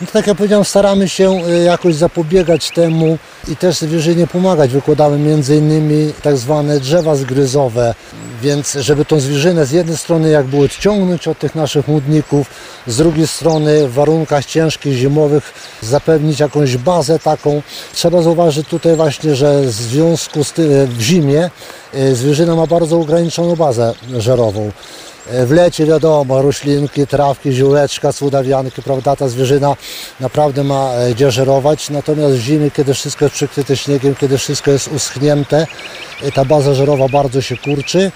[0.00, 4.70] No, tak jak powiedziałem, staramy się y, jakoś zapobiegać temu i też zwierzynie pomagać.
[4.70, 7.94] Wykładamy innymi tak zwane drzewa zgryzowe,
[8.42, 12.50] więc żeby tą zwierzynę z jednej strony jakby odciągnąć od tych naszych młodników,
[12.86, 17.62] z drugiej strony w warunkach ciężkich, zimowych zapewnić jakąś bazę taką.
[17.92, 21.50] Trzeba zauważyć tutaj właśnie, że w związku z tym w zimie
[21.94, 24.70] y, zwierzyna ma bardzo ograniczoną bazę żerową.
[25.30, 29.76] W lecie wiadomo, roślinki, trawki, ziółeczka, cudawianki, prawda, ta zwierzyna
[30.20, 34.70] naprawdę ma e, gdzie żerować, natomiast w zimie, kiedy wszystko jest przykryte śniegiem, kiedy wszystko
[34.70, 35.66] jest uschnięte,
[36.22, 38.12] e, ta baza żerowa bardzo się kurczy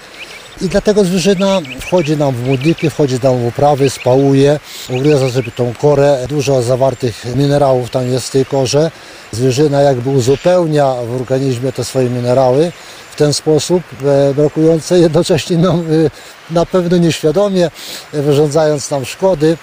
[0.61, 4.59] i dlatego zwierzyna wchodzi nam w młodniki, wchodzi nam w uprawy, spałuje,
[4.89, 6.25] ugryza sobie tą korę.
[6.29, 8.91] Dużo zawartych minerałów tam jest w tej korze.
[9.31, 12.71] Zwierzyna jakby uzupełnia w organizmie te swoje minerały
[13.11, 17.71] w ten sposób e, brakujące, jednocześnie no, e, na pewno nieświadomie,
[18.13, 19.57] e, wyrządzając nam szkody,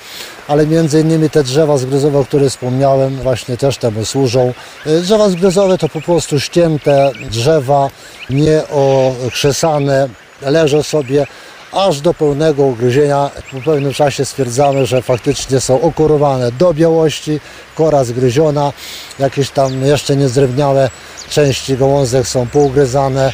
[0.49, 4.53] ale między innymi te drzewa zgryzowe, o których wspomniałem, właśnie też temu służą.
[4.87, 7.91] Drzewa zgryzowe to po prostu ścięte drzewa,
[8.31, 10.09] nieokrzesane,
[10.43, 11.27] leżą sobie
[11.73, 13.31] aż do pełnego ugryzienia.
[13.53, 17.41] Po pewnym czasie stwierdzamy, że faktycznie są okorowane do białości,
[17.75, 18.73] kora zgryziona,
[19.19, 20.91] jakieś tam jeszcze niezrewniałe
[21.31, 23.33] części gałązek są pougryzane,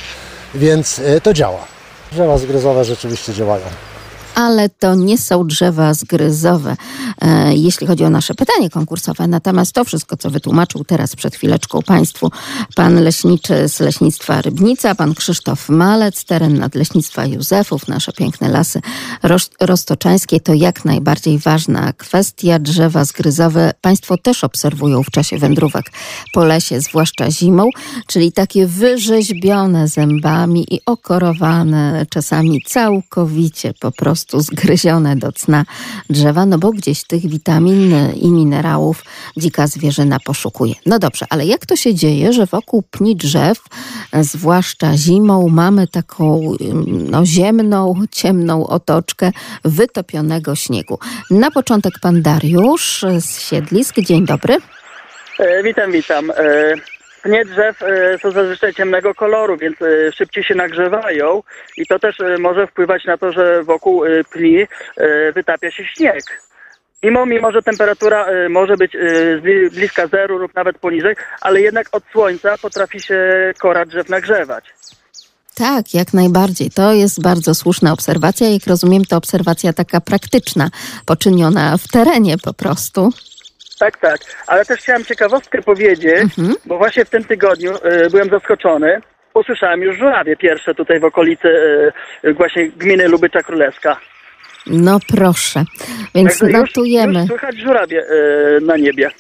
[0.54, 1.64] więc e, to działa.
[2.12, 3.64] Drzewa zgryzowe rzeczywiście działają
[4.34, 6.76] ale to nie są drzewa zgryzowe,
[7.20, 9.26] e, jeśli chodzi o nasze pytanie konkursowe.
[9.26, 12.30] Natomiast to wszystko, co wytłumaczył teraz przed chwileczką Państwu
[12.74, 18.80] pan leśniczy z Leśnictwa Rybnica, pan Krzysztof Malec, teren nadleśnictwa Józefów, nasze piękne lasy
[19.60, 22.58] roztoczańskie, to jak najbardziej ważna kwestia.
[22.58, 25.84] Drzewa zgryzowe Państwo też obserwują w czasie wędrówek
[26.32, 27.68] po lesie, zwłaszcza zimą,
[28.06, 35.64] czyli takie wyrzeźbione zębami i okorowane czasami całkowicie po prostu prostu zgryzione do cna
[36.10, 39.04] drzewa, no bo gdzieś tych witamin i minerałów
[39.36, 40.74] dzika zwierzyna poszukuje.
[40.86, 43.58] No dobrze, ale jak to się dzieje, że wokół pni drzew,
[44.20, 46.52] zwłaszcza zimą, mamy taką
[46.86, 49.32] no, ziemną, ciemną otoczkę
[49.64, 50.98] wytopionego śniegu?
[51.30, 53.96] Na początek pan Dariusz z Siedlisk.
[54.00, 54.56] Dzień dobry.
[55.38, 56.30] E, witam, witam.
[56.30, 56.74] E,
[57.24, 61.42] Pnie drzew e, są zazwyczaj ciemnego koloru, więc e, szybciej się nagrzewają
[61.76, 64.66] i to też e, może wpływać na to, że wokół pni
[65.34, 66.24] wytapia się śnieg.
[67.02, 68.96] Mimo, mimo, że temperatura może być
[69.72, 74.64] bliska zeru lub nawet poniżej, ale jednak od słońca potrafi się kora drzew nagrzewać.
[75.54, 76.70] Tak, jak najbardziej.
[76.70, 78.48] To jest bardzo słuszna obserwacja.
[78.48, 80.70] Jak rozumiem, to obserwacja taka praktyczna,
[81.06, 83.12] poczyniona w terenie po prostu.
[83.78, 84.18] Tak, tak.
[84.46, 86.54] Ale też chciałem ciekawostkę powiedzieć, mhm.
[86.66, 89.00] bo właśnie w tym tygodniu y, byłem zaskoczony.
[89.34, 91.48] Usłyszałem już żurawie pierwsze tutaj w okolicy
[92.24, 93.96] y, właśnie gminy Lubycza Królewska.
[94.66, 95.64] No proszę.
[96.14, 97.18] Więc Także już- notujemy.
[97.18, 99.10] Już słychać żurawie e, na niebie.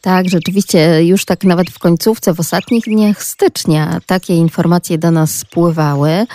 [0.00, 5.34] Tak, rzeczywiście już tak nawet w końcówce, w ostatnich dniach stycznia takie informacje do nas
[5.34, 6.26] spływały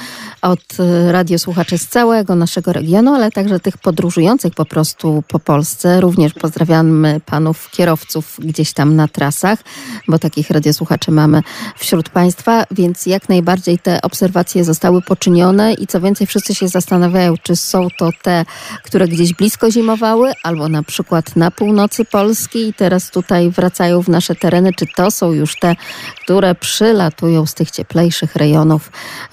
[0.41, 6.02] od e, radiosłuchaczy z całego naszego regionu, ale także tych podróżujących po prostu po Polsce.
[6.02, 9.60] Również pozdrawiamy panów kierowców gdzieś tam na trasach,
[10.08, 11.41] bo takich radiosłuchaczy mamy
[11.78, 17.34] wśród państwa, więc jak najbardziej te obserwacje zostały poczynione i co więcej wszyscy się zastanawiają,
[17.44, 18.46] czy są to te,
[18.84, 24.10] które gdzieś blisko zimowały, albo na przykład na północy Polski i teraz tutaj wracają w
[24.10, 25.75] nasze tereny, czy to są już te,
[26.23, 28.91] które przylatują z tych cieplejszych rejonów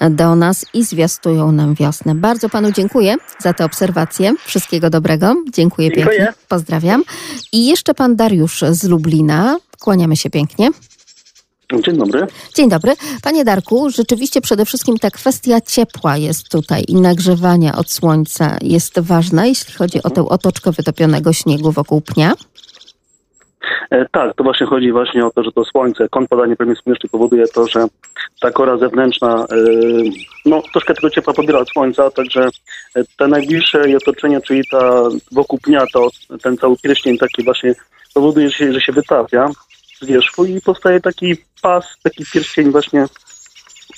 [0.09, 2.15] do nas i zwiastują nam wiosnę.
[2.15, 4.33] Bardzo panu dziękuję za te obserwacje.
[4.45, 5.35] Wszystkiego dobrego.
[5.53, 6.17] Dziękuję, Dziękuję.
[6.17, 6.33] pięknie.
[6.47, 7.03] Pozdrawiam.
[7.51, 9.57] I jeszcze pan Dariusz z Lublina.
[9.79, 10.69] Kłaniamy się pięknie.
[11.85, 12.27] Dzień dobry.
[12.55, 12.93] Dzień dobry.
[13.21, 18.99] Panie Darku, rzeczywiście przede wszystkim ta kwestia ciepła jest tutaj i nagrzewania od słońca jest
[18.99, 22.33] ważna, jeśli chodzi o tę otoczkę wytopionego śniegu wokół pnia.
[23.91, 27.09] E, tak, to właśnie chodzi właśnie o to, że to słońce, kąt padania pewnie słoneczny
[27.09, 27.85] powoduje to, że
[28.41, 29.55] ta kora zewnętrzna, e,
[30.45, 32.49] no troszkę tego ciepła pobiera od słońca, także
[32.95, 36.09] e, te najbliższe jej otoczenie, czyli ta wokół pnia, to
[36.41, 37.75] ten cały pierścień taki właśnie
[38.13, 39.49] powoduje, że się, że się wytapia
[40.01, 43.05] z wierzchu i powstaje taki pas, taki pierścień właśnie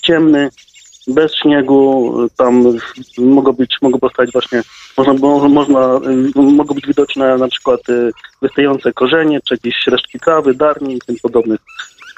[0.01, 0.49] ciemny,
[1.07, 2.63] bez śniegu, tam
[3.17, 4.61] mogą być, mogą powstać właśnie,
[4.97, 5.99] można, mo- można,
[6.35, 10.99] y, mogą być widoczne na przykład y, wystające korzenie, czy jakieś resztki trawy, darni i
[11.07, 11.59] tym podobnych,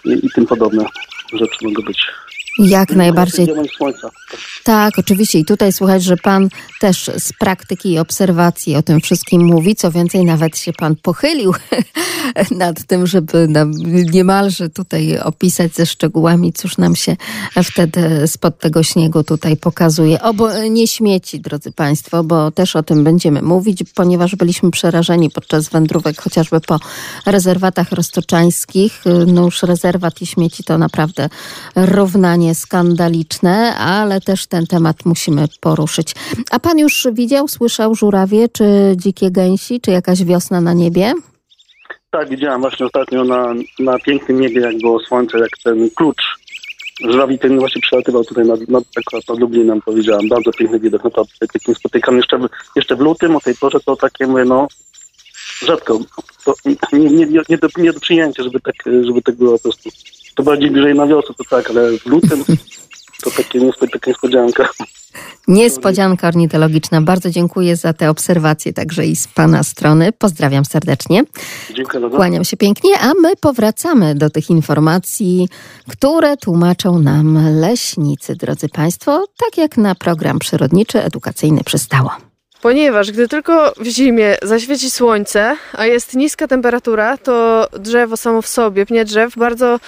[0.05, 0.85] i, i tym podobne
[1.33, 2.07] rzeczy mogą być.
[2.59, 3.47] Jak najbardziej.
[4.63, 5.39] Tak, oczywiście.
[5.39, 9.75] I tutaj słuchać, że pan też z praktyki i obserwacji o tym wszystkim mówi.
[9.75, 11.53] Co więcej, nawet się pan pochylił
[12.51, 13.71] nad tym, żeby nam
[14.11, 17.15] niemalże tutaj opisać ze szczegółami, cóż nam się
[17.63, 20.21] wtedy spod tego śniegu tutaj pokazuje.
[20.21, 25.69] Obo nie śmieci, drodzy państwo, bo też o tym będziemy mówić, ponieważ byliśmy przerażeni podczas
[25.69, 26.79] wędrówek chociażby po
[27.25, 29.03] rezerwatach roztoczańskich.
[29.27, 31.29] No już rezerwat i śmieci to naprawdę
[31.75, 36.15] równanie skandaliczne, ale też ten temat musimy poruszyć.
[36.51, 41.13] A pan już widział, słyszał żurawie, czy dzikie gęsi, czy jakaś wiosna na niebie?
[42.09, 46.21] Tak, widziałem właśnie ostatnio na, na pięknym niebie, jak było słońce, jak ten klucz
[47.01, 50.29] żurawi ten właśnie przelatywał tutaj nad, nad, akurat nad Lublinem, to widziałem.
[50.29, 53.79] Bardzo piękny widok, naprawdę taki nie spotykam jeszcze w, jeszcze w lutym, o tej porze
[53.79, 54.67] to takie mówię, no
[55.65, 55.99] rzadko.
[56.45, 59.59] To nie, nie, nie, nie, do, nie do przyjęcia, żeby tak, żeby tak było po
[59.59, 59.89] prostu.
[60.37, 62.45] To bardziej bliżej na wiosnę, to tak, ale w lutym
[63.23, 64.69] to takie niespo, taka niespodzianka.
[65.47, 67.01] Niespodzianka ornitologiczna.
[67.01, 70.11] Bardzo dziękuję za te obserwacje także i z pana strony.
[70.11, 71.23] Pozdrawiam serdecznie.
[71.75, 72.17] Dziękuję bardzo.
[72.17, 75.49] Kłaniam się pięknie, a my powracamy do tych informacji,
[75.89, 82.26] które tłumaczą nam leśnicy, drodzy państwo, tak jak na program przyrodniczy edukacyjny przystało.
[82.61, 88.47] Ponieważ gdy tylko w zimie zaświeci słońce, a jest niska temperatura, to drzewo samo w
[88.47, 89.79] sobie, pnie drzew, bardzo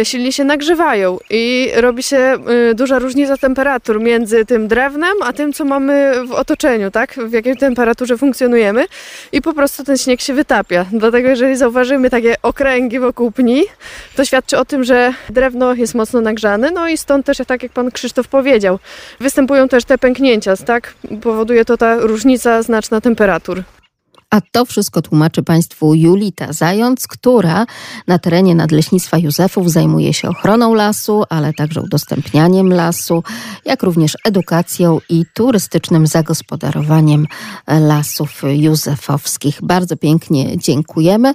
[0.00, 2.36] y, silnie się nagrzewają i robi się
[2.70, 7.14] y, duża różnica temperatur między tym drewnem, a tym, co mamy w otoczeniu, tak?
[7.14, 8.86] W jakiej temperaturze funkcjonujemy
[9.32, 10.86] i po prostu ten śnieg się wytapia.
[10.92, 13.62] Dlatego jeżeli zauważymy takie okręgi wokół pni,
[14.16, 17.72] to świadczy o tym, że drewno jest mocno nagrzane, no i stąd też, tak jak
[17.72, 18.78] pan Krzysztof powiedział,
[19.20, 20.94] występują też te pęknięcia, tak?
[21.22, 23.64] Powoduje to ta różnica znaczna temperatur.
[24.30, 27.66] A to wszystko tłumaczy Państwu Julita Zając, która
[28.06, 33.22] na terenie Nadleśnictwa Józefów zajmuje się ochroną lasu, ale także udostępnianiem lasu,
[33.64, 37.26] jak również edukacją i turystycznym zagospodarowaniem
[37.68, 39.58] lasów józefowskich.
[39.62, 41.34] Bardzo pięknie dziękujemy.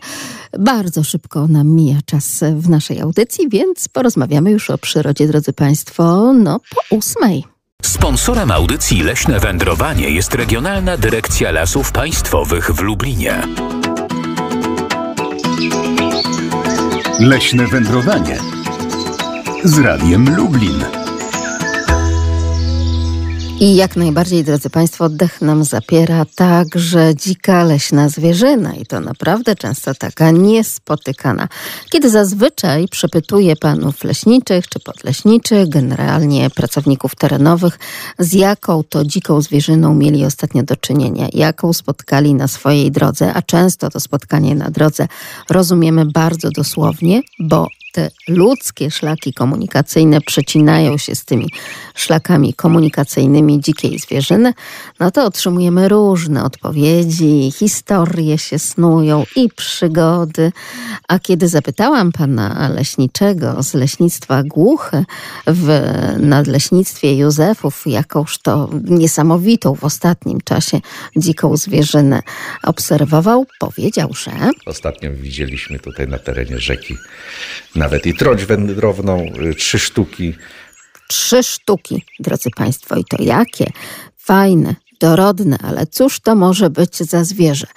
[0.60, 6.34] Bardzo szybko nam mija czas w naszej audycji, więc porozmawiamy już o przyrodzie, drodzy Państwo,
[6.34, 7.59] no po ósmej.
[7.86, 13.42] Sponsorem audycji Leśne Wędrowanie jest Regionalna Dyrekcja Lasów Państwowych w Lublinie.
[17.20, 18.38] Leśne wędrowanie
[19.63, 20.99] z Radiem Lublin.
[23.62, 29.56] I jak najbardziej, drodzy Państwo, oddech nam zapiera także dzika leśna zwierzyna i to naprawdę
[29.56, 31.48] często taka niespotykana.
[31.89, 37.80] Kiedy zazwyczaj przepytuję panów leśniczych czy podleśniczych, generalnie pracowników terenowych,
[38.20, 43.41] z jaką to dziką zwierzyną mieli ostatnio do czynienia, jaką spotkali na swojej drodze, a
[43.41, 45.07] często to spotkanie na drodze
[45.49, 51.49] rozumiemy bardzo dosłownie, bo te ludzkie szlaki komunikacyjne przecinają się z tymi
[52.02, 54.54] szlakami komunikacyjnymi dzikiej zwierzyny,
[55.00, 60.52] no to otrzymujemy różne odpowiedzi, historie się snują i przygody.
[61.08, 65.06] A kiedy zapytałam pana leśniczego z leśnictwa Głuche
[65.47, 65.82] w
[66.18, 70.82] nadleśnictwie Józefów, jakąż to niesamowitą w ostatnim czasie
[71.16, 72.22] dziką zwierzynę
[72.64, 74.32] obserwował, powiedział, że...
[74.66, 76.95] Ostatnio widzieliśmy tutaj na terenie rzeki
[77.76, 80.34] nawet i troć wędrowną, y, trzy sztuki.
[81.12, 83.72] Trzy sztuki, drodzy Państwo, i to jakie?
[84.18, 87.68] Fajne, dorodne, ale cóż to może być za zwierzę?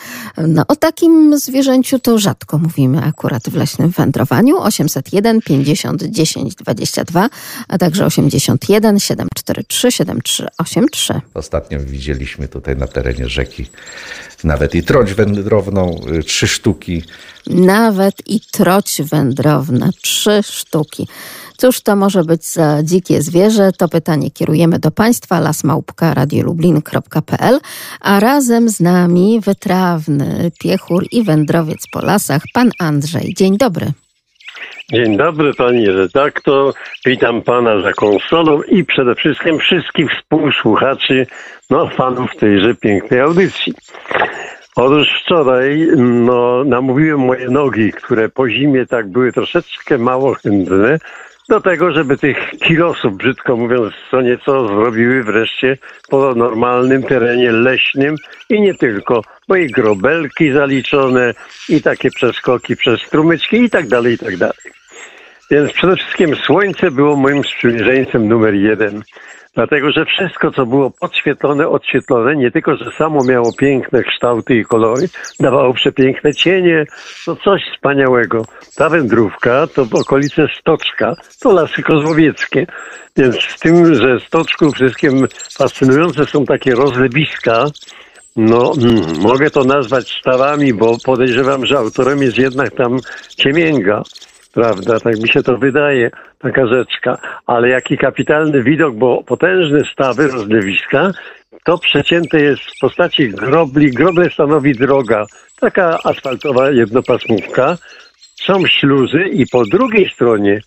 [0.48, 4.58] No o takim zwierzęciu to rzadko mówimy akurat w leśnym wędrowaniu.
[4.58, 7.28] 801 50 10 22,
[7.68, 11.20] a także 81 743 7383.
[11.34, 13.66] Ostatnio widzieliśmy tutaj na terenie rzeki
[14.44, 17.02] nawet i troć wędrowną, y, trzy sztuki.
[17.46, 21.08] Nawet i troć wędrowna, trzy sztuki.
[21.62, 23.70] Cóż to może być za dzikie zwierzę?
[23.78, 27.60] To pytanie kierujemy do Państwa, lasmałpka.radiolublin.pl,
[28.00, 33.34] a razem z nami wytrawny piechur i wędrowiec po lasach, pan Andrzej.
[33.34, 33.86] Dzień dobry.
[34.92, 36.74] Dzień dobry pani redaktor,
[37.06, 41.26] witam pana za konsolą i przede wszystkim wszystkich współsłuchaczy,
[41.70, 43.74] no fanów tejże pięknej audycji.
[44.76, 50.98] Otóż wczoraj no, namówiłem moje nogi, które po zimie tak były troszeczkę mało chętne,
[51.52, 55.78] do tego, żeby tych kilosów, brzydko mówiąc, co nieco zrobiły wreszcie
[56.08, 58.14] po normalnym terenie leśnym
[58.48, 61.34] i nie tylko, bo i grobelki zaliczone
[61.68, 64.64] i takie przeskoki przez strumyczki i tak dalej, i tak dalej.
[65.50, 69.02] Więc przede wszystkim słońce było moim sprzymierzeńcem numer jeden.
[69.54, 74.64] Dlatego, że wszystko, co było podświetlone, odświetlone, nie tylko, że samo miało piękne kształty i
[74.64, 75.08] kolory,
[75.40, 76.84] dawało przepiękne cienie,
[77.26, 78.44] to coś wspaniałego.
[78.76, 82.66] Ta wędrówka to okolice Stoczka, to lasy kozłowieckie.
[83.16, 85.26] Więc z tym, że Stoczku wszystkim
[85.58, 87.64] fascynujące są takie rozlewiska,
[88.36, 92.98] no, mm, mogę to nazwać stawami, bo podejrzewam, że autorem jest jednak tam
[93.36, 94.02] Ciemięga
[94.52, 95.00] prawda?
[95.00, 97.18] Tak mi się to wydaje, taka rzeczka.
[97.46, 101.10] Ale jaki kapitalny widok, bo potężne stawy, rozlewiska,
[101.64, 103.90] to przecięte jest w postaci grobli.
[103.90, 105.24] Groble stanowi droga,
[105.60, 107.76] taka asfaltowa jednopasmówka.
[108.42, 110.60] Są śluzy i po drugiej stronie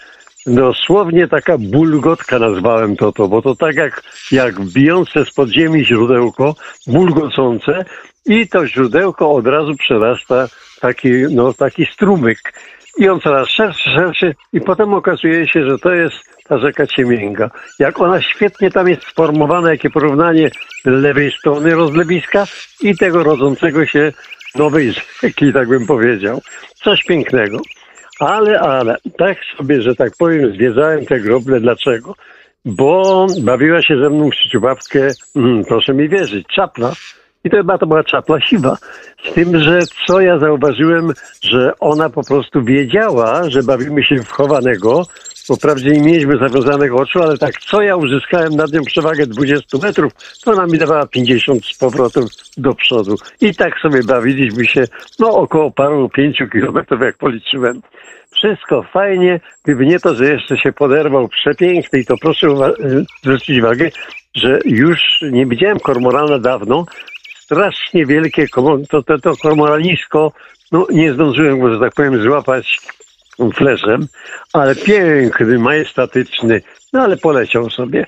[0.45, 6.55] dosłownie taka bulgotka nazwałem to, to bo to tak jak, jak bijące z podziemi źródełko,
[6.88, 7.86] bulgocące
[8.25, 10.47] i to źródełko od razu przerasta
[10.81, 12.39] taki, no, taki strumyk
[12.98, 16.16] i on coraz szerszy, szerszy i potem okazuje się, że to jest
[16.48, 17.50] ta rzeka Ciemięga.
[17.80, 20.50] Jak ona świetnie tam jest sformowana, jakie porównanie
[20.86, 22.46] lewej strony rozlewiska
[22.82, 24.12] i tego rodzącego się
[24.56, 26.41] nowej rzeki, tak bym powiedział.
[26.84, 27.58] Coś pięknego.
[28.20, 31.60] Ale, ale, tak sobie, że tak powiem, zwiedzałem te groble.
[31.60, 32.16] Dlaczego?
[32.66, 36.93] Bo bawiła się ze mną w babkę, mm, proszę mi wierzyć, czapla
[37.46, 38.78] i to chyba to była czapla siwa.
[39.30, 44.32] Z tym, że co ja zauważyłem, że ona po prostu wiedziała, że bawimy się w
[44.32, 45.04] chowanego,
[45.50, 49.78] bo wprawdzie nie mieliśmy zawiązanych oczu, ale tak co ja uzyskałem nad nią przewagę 20
[49.78, 52.24] metrów, to ona mi dawała 50 z powrotem
[52.58, 53.16] do przodu.
[53.41, 54.84] I tak sobie bawiliśmy się,
[55.20, 57.82] no około paru, pięciu kilometrów, jak policzyłem.
[58.36, 62.48] Wszystko fajnie, gdyby nie to, że jeszcze się poderwał przepiękny i to proszę
[63.24, 63.89] zwrócić uwagę,
[64.36, 65.00] że już
[65.32, 66.86] nie widziałem kormorana dawno,
[67.46, 68.48] strasznie wielkie,
[68.89, 70.32] to, to, to kormoranisko,
[70.72, 72.80] no nie zdążyłem go, że tak powiem, złapać
[73.54, 74.08] fleszem,
[74.54, 76.62] ale piękny, majestatyczny,
[76.93, 78.06] no ale poleciał sobie.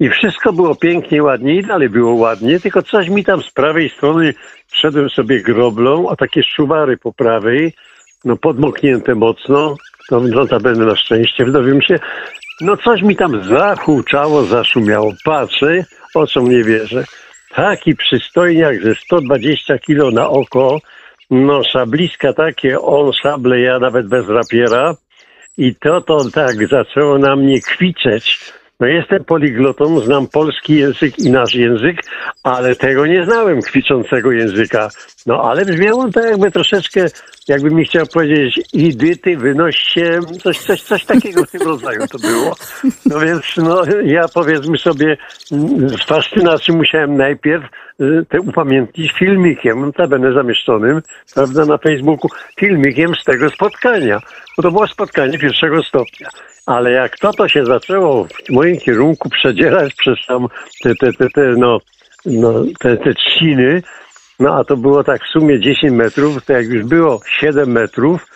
[0.00, 3.90] I wszystko było pięknie, ładnie i dalej było ładnie, tylko coś mi tam z prawej
[3.90, 4.34] strony
[4.72, 7.72] szedłem sobie groblą, a takie szuwary po prawej,
[8.24, 9.76] no podmoknięte mocno,
[10.08, 11.98] to notabene na szczęście, wdowiem się,
[12.60, 15.12] no coś mi tam zahuczało, zaszumiało.
[15.24, 17.04] Patrzę, oczom nie wierzę
[17.54, 20.80] taki przystojniak ze 120 kilo na oko,
[21.30, 24.94] no szabliska takie, on szable, ja nawet bez rapiera.
[25.58, 28.52] I to to tak zaczęło na mnie kwiczeć.
[28.80, 31.96] No jestem poliglotą, znam polski język i nasz język,
[32.42, 34.88] ale tego nie znałem, kwiczącego języka.
[35.26, 37.06] No ale brzmiało to jakby troszeczkę,
[37.48, 42.18] jakby mi chciał powiedzieć, idyty, wynoś się, coś, coś, coś takiego w tym rodzaju to
[42.18, 42.56] było.
[43.06, 45.16] No więc no, ja powiedzmy sobie,
[45.86, 47.64] z fascynacji musiałem najpierw
[48.00, 51.02] y, te upamiętnić filmikiem, notabene zamieszczonym,
[51.34, 54.20] prawda, na Facebooku, filmikiem z tego spotkania.
[54.56, 56.28] Bo to było spotkanie pierwszego stopnia.
[56.66, 60.46] Ale jak to, to się zaczęło w moim kierunku przedzierać przez tam
[60.82, 61.78] te, te, te, te no,
[62.26, 63.82] no, te, te trzciny,
[64.40, 68.26] no a to było tak w sumie 10 metrów, to jak już było 7 metrów,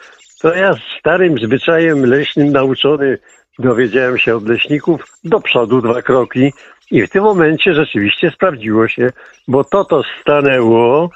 [0.41, 3.19] to ja starym zwyczajem leśnym nauczony
[3.59, 6.53] dowiedziałem się od leśników do przodu dwa kroki
[6.91, 9.11] i w tym momencie rzeczywiście sprawdziło się,
[9.49, 11.11] bo to to stanęło,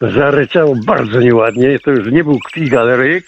[0.00, 3.20] zaryczało bardzo nieładnie, to już nie był kwik, ale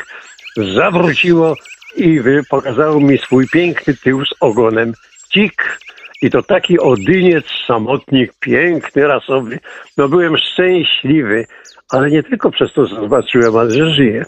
[0.75, 1.55] zawróciło
[1.97, 2.21] i
[2.51, 4.93] pokazało mi swój piękny tył z ogonem.
[5.33, 5.79] Cik!
[6.23, 9.59] I to taki odyniec, samotnik, piękny, rasowy.
[9.97, 11.47] No byłem szczęśliwy,
[11.91, 14.25] ale nie tylko przez to zobaczyłem, ale że żyję.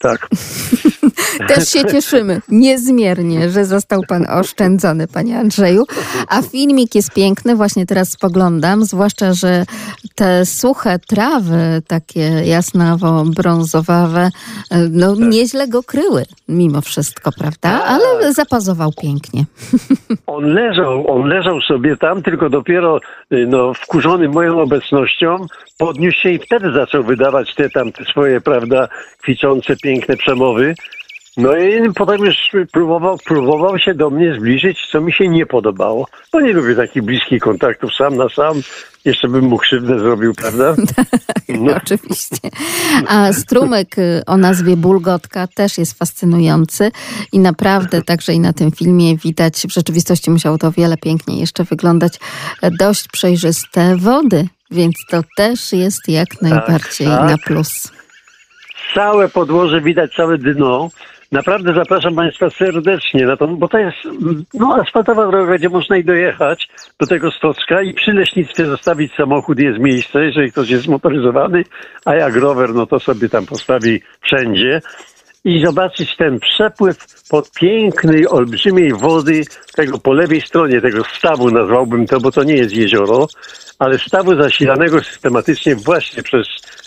[0.00, 0.28] Tak.
[1.48, 5.84] Też się cieszymy niezmiernie, że został pan oszczędzony, panie Andrzeju.
[6.28, 9.64] A filmik jest piękny, właśnie teraz spoglądam, zwłaszcza, że
[10.14, 14.28] te suche trawy, takie jasnawo-brązowawe,
[14.90, 17.84] no nieźle go kryły mimo wszystko, prawda?
[17.84, 19.44] Ale zapazował pięknie.
[20.26, 23.00] On leżał, on leżał sobie tam, tylko dopiero
[23.32, 25.46] y, no, wkurzony moją obecnością
[25.78, 28.88] podniósł się i wtedy zaczął wydawać te tam te swoje, prawda,
[29.22, 30.74] kwiczące, piękne przemowy.
[31.36, 32.36] No i potem już
[32.72, 36.06] próbował, próbował się do mnie zbliżyć, co mi się nie podobało.
[36.32, 38.60] Bo nie lubię takich bliskich kontaktów sam na sam.
[39.04, 40.74] Jeszcze bym mu krzywdę zrobił, prawda?
[41.48, 41.76] No.
[41.76, 42.36] Oczywiście.
[43.08, 46.90] A strumyk y, o nazwie Bulgotka też jest fascynujący
[47.32, 51.64] i naprawdę także i na tym filmie widać, w rzeczywistości musiało to wiele piękniej jeszcze
[51.64, 52.18] wyglądać,
[52.78, 57.30] dość przejrzyste wody, więc to też jest jak najbardziej tak.
[57.30, 57.99] na plus.
[58.94, 60.88] Całe podłoże, widać całe dno.
[61.32, 63.96] Naprawdę zapraszam Państwa serdecznie na to, bo to jest
[64.54, 66.68] no, asfaltowa droga, gdzie można i dojechać
[67.00, 71.62] do tego stoczka i przy leśnictwie zostawić samochód, jest miejsce, jeżeli ktoś jest zmotoryzowany,
[72.04, 74.80] a jak rower, no to sobie tam postawi wszędzie
[75.44, 79.42] i zobaczyć ten przepływ pod pięknej, olbrzymiej wody,
[79.74, 83.26] tego po lewej stronie tego stawu nazwałbym to, bo to nie jest jezioro,
[83.78, 86.46] ale stawu zasilanego systematycznie właśnie przez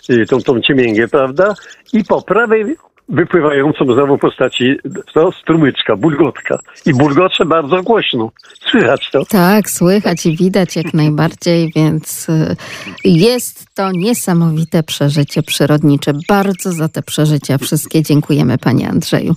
[0.10, 1.54] y, tą, tą ciemięgę, prawda?
[1.94, 2.76] I po prawej
[3.10, 4.76] wypływającą znowu postaci
[5.14, 6.60] to strumyczka, bulgotka.
[6.86, 8.32] I bulgocze bardzo głośno.
[8.72, 9.26] Słychać to.
[9.26, 12.56] Tak, słychać i widać jak najbardziej, więc y,
[13.04, 16.14] jest to niesamowite przeżycie przyrodnicze.
[16.30, 19.36] Bardzo za te przeżycia wszystkie dziękujemy panie Andrzeju.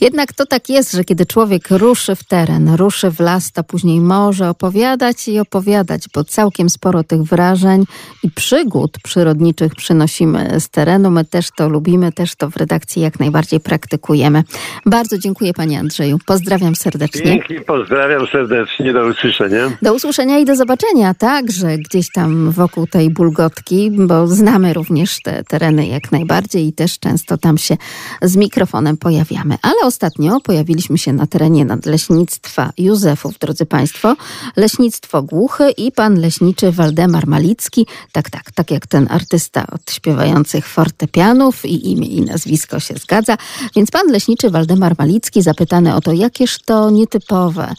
[0.00, 4.00] Jednak to tak jest, że kiedy człowiek ruszy w teren, ruszy w las, to później
[4.00, 7.84] może opowiadać i opowiadać, bo całkiem sporo tych wrażeń
[8.22, 11.10] i przygód przyrodniczych przynosimy z terenu.
[11.10, 14.44] My też to lubimy, też to w redakcji jak najbardziej praktykujemy.
[14.86, 16.18] Bardzo dziękuję panie Andrzeju.
[16.26, 17.24] Pozdrawiam serdecznie.
[17.24, 19.70] Dzięki, pozdrawiam serdecznie, do usłyszenia.
[19.82, 25.44] Do usłyszenia i do zobaczenia także gdzieś tam wokół tej bulgotki, bo znamy również te
[25.44, 27.76] tereny jak najbardziej i też często tam się
[28.22, 29.56] z mikrofonem pojawiamy.
[29.62, 34.16] Ale ostatnio pojawiliśmy się na terenie nadleśnictwa Józefów, drodzy Państwo.
[34.56, 37.86] Leśnictwo Głuchy i pan leśniczy Waldemar Malicki.
[38.12, 43.36] Tak, tak, tak jak ten artysta od śpiewających fortepianów i imię i nazwisko się zgadza.
[43.76, 47.74] Więc pan leśniczy Waldemar Malicki zapytany o to, jakież to nietypowe,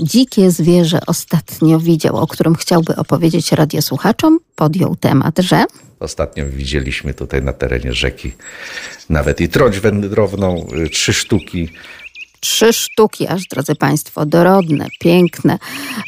[0.00, 5.35] dzikie zwierzę ostatnio widział, o którym chciałby opowiedzieć radiosłuchaczom, podjął temat,
[6.00, 8.32] Ostatnio widzieliśmy tutaj na terenie rzeki
[9.08, 11.72] nawet i troć wędrowną, y, trzy sztuki.
[12.46, 15.58] Trzy sztuki aż, drodzy Państwo, dorodne, piękne,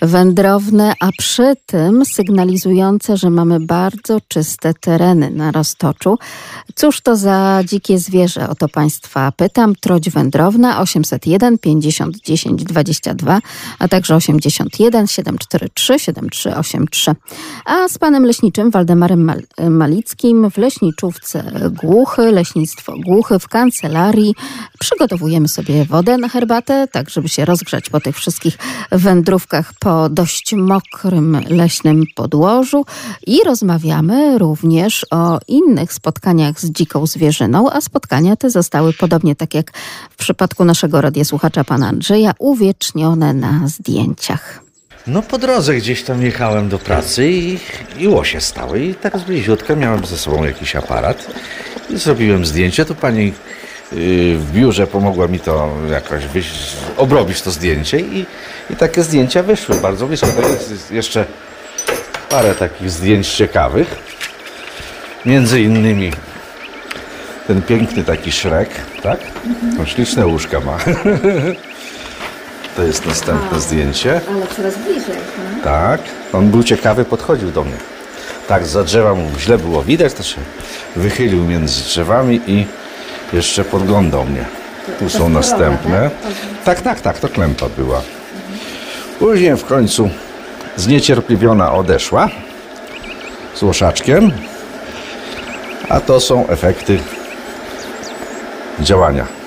[0.03, 6.18] wędrowne, a przy tym sygnalizujące, że mamy bardzo czyste tereny na Roztoczu.
[6.74, 8.49] Cóż to za dzikie zwierzę?
[8.49, 9.74] O to Państwa pytam.
[9.74, 13.41] Troć wędrowna 801 50 10 22,
[13.78, 17.14] a także 81 743 7383.
[17.64, 24.34] A z panem leśniczym Waldemarem Mal- Malickim w leśniczówce Głuchy, leśnictwo Głuchy w kancelarii
[24.78, 28.59] przygotowujemy sobie wodę na herbatę, tak żeby się rozgrzać po tych wszystkich
[28.93, 32.85] wędrówkach po dość mokrym leśnym podłożu.
[33.26, 39.55] I rozmawiamy również o innych spotkaniach z dziką zwierzyną, a spotkania te zostały podobnie tak
[39.55, 39.72] jak
[40.11, 44.68] w przypadku naszego radiosłuchacza pana Andrzeja uwiecznione na zdjęciach.
[45.07, 47.59] No po drodze gdzieś tam jechałem do pracy i,
[47.99, 48.85] i łosie stały.
[48.85, 51.26] I tak z bliziutka miałem ze sobą jakiś aparat.
[51.91, 53.33] I zrobiłem zdjęcie, to pani
[53.93, 58.26] w biurze pomogła mi to jakoś wyjść, obrobić to zdjęcie i,
[58.70, 60.26] i takie zdjęcia wyszły bardzo blisko.
[60.26, 61.24] Tak jest, jeszcze
[62.28, 63.97] parę takich zdjęć ciekawych.
[65.26, 66.12] Między innymi
[67.47, 68.70] ten piękny taki szrek,
[69.03, 69.20] tak?
[69.78, 70.78] No, śliczne łóżka ma.
[72.76, 74.20] To jest następne zdjęcie.
[74.30, 75.16] Ale coraz bliżej.
[75.64, 76.01] Tak,
[76.32, 77.76] on był ciekawy, podchodził do mnie.
[78.49, 80.36] Tak, za drzewa mu źle było widać, to się
[80.97, 82.66] wychylił między drzewami i
[83.33, 84.45] jeszcze podglądał mnie.
[84.99, 86.11] Tu są następne.
[86.64, 88.03] Tak, tak, tak, to klępa była.
[89.18, 90.11] Później w końcu
[90.76, 92.29] zniecierpliwiona odeszła
[93.55, 94.33] z łoszaczkiem,
[95.89, 96.99] a to są efekty
[98.81, 99.39] działania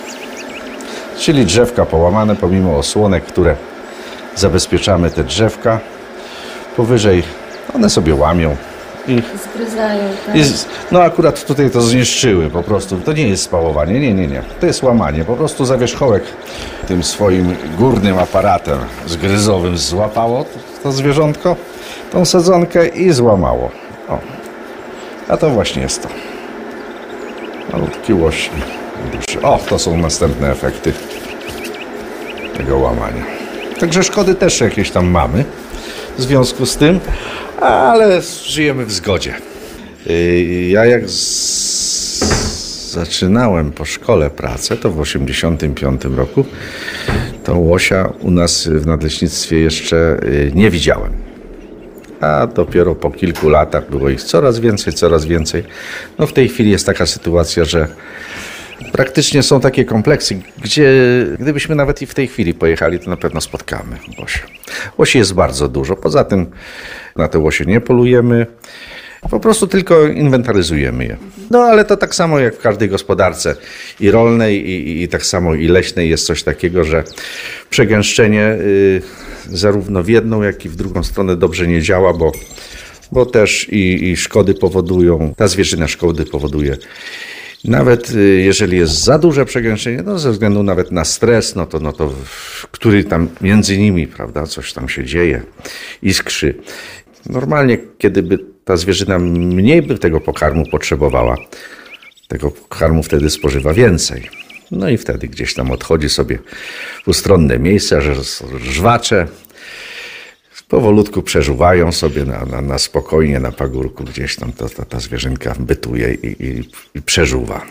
[1.22, 3.56] Czyli drzewka połamane pomimo osłonek, które
[4.36, 5.80] zabezpieczamy te drzewka.
[6.78, 7.24] Powyżej
[7.76, 8.56] one sobie łamią
[9.08, 9.22] i
[9.54, 10.36] Zgryzają, tak?
[10.92, 12.98] no akurat tutaj to zniszczyły po prostu.
[12.98, 14.42] To nie jest spałowanie, nie, nie, nie.
[14.60, 15.26] To jest łamanie.
[15.26, 16.24] Po prostu zawierzchołek
[16.88, 18.78] tym swoim górnym aparatem
[19.08, 20.46] zgryzowym złapało
[20.84, 21.56] to zwierzątko,
[22.12, 23.72] tą sadzonkę i złamało.
[24.10, 24.20] O.
[25.28, 26.10] A to właśnie jest to.
[27.74, 28.50] Malutki łoś.
[29.12, 29.42] duży.
[29.42, 30.94] O, to są następne efekty
[32.58, 33.24] tego łamania.
[33.80, 35.46] Także szkody też jakieś tam mamy
[36.18, 37.00] w związku z tym,
[37.62, 39.34] ale żyjemy w zgodzie.
[40.06, 41.04] Yy, Ja jak
[42.92, 46.46] zaczynałem po szkole pracę, to w 1985 roku,
[47.44, 51.14] to łosia u nas w nadleśnictwie jeszcze yy, nie widziałem.
[52.22, 55.64] A dopiero po kilku latach było ich coraz więcej, coraz więcej.
[56.20, 57.88] No w tej chwili jest taka sytuacja, że
[58.92, 60.92] praktycznie są takie kompleksy, gdzie
[61.40, 64.40] gdybyśmy nawet i w tej chwili pojechali, to na pewno spotkamy łosie.
[64.98, 65.96] Łosi jest bardzo dużo.
[65.96, 66.52] Poza tym
[67.16, 68.46] na te łosie nie polujemy.
[69.30, 71.18] Po prostu tylko inwentaryzujemy je.
[71.50, 73.56] No ale to tak samo jak w każdej gospodarce
[74.00, 77.04] i rolnej, i, i, i tak samo i leśnej jest coś takiego, że
[77.70, 79.02] przegęszczenie y,
[79.50, 82.32] zarówno w jedną, jak i w drugą stronę dobrze nie działa, bo,
[83.12, 86.78] bo też i, i szkody powodują, ta zwierzyna szkody powoduje.
[87.66, 91.80] Nawet y, jeżeli jest za duże przegęszczenie, no ze względu nawet na stres, no to,
[91.80, 92.14] no to
[92.72, 95.42] który tam między nimi, prawda, coś tam się dzieje,
[96.04, 96.56] iskrzy.
[97.30, 101.36] Normalnie, kiedy by ta zwierzyna mniej by tego pokarmu potrzebowała,
[102.28, 104.30] tego pokarmu wtedy spożywa więcej.
[104.72, 106.40] No i wtedy gdzieś tam odchodzi sobie
[107.04, 107.98] w ustronne miejsca,
[108.58, 109.28] żwacze
[110.72, 115.56] powolutku przeżuwają sobie na, na, na spokojnie na pagórku, gdzieś tam to, ta, ta zwierzynka
[115.60, 117.62] bytuje i, i, i przeżuwa.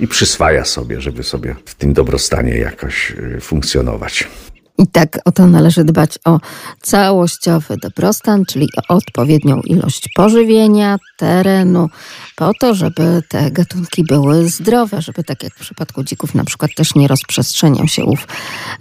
[0.00, 4.28] I przyswaja sobie, żeby sobie w tym dobrostanie jakoś y, funkcjonować.
[4.78, 6.40] I tak o to należy dbać o
[6.82, 11.88] całościowy dobrostan, czyli o odpowiednią ilość pożywienia, terenu,
[12.36, 16.70] po to, żeby te gatunki były zdrowe, żeby tak jak w przypadku dzików na przykład
[16.76, 18.26] też nie rozprzestrzeniał się ów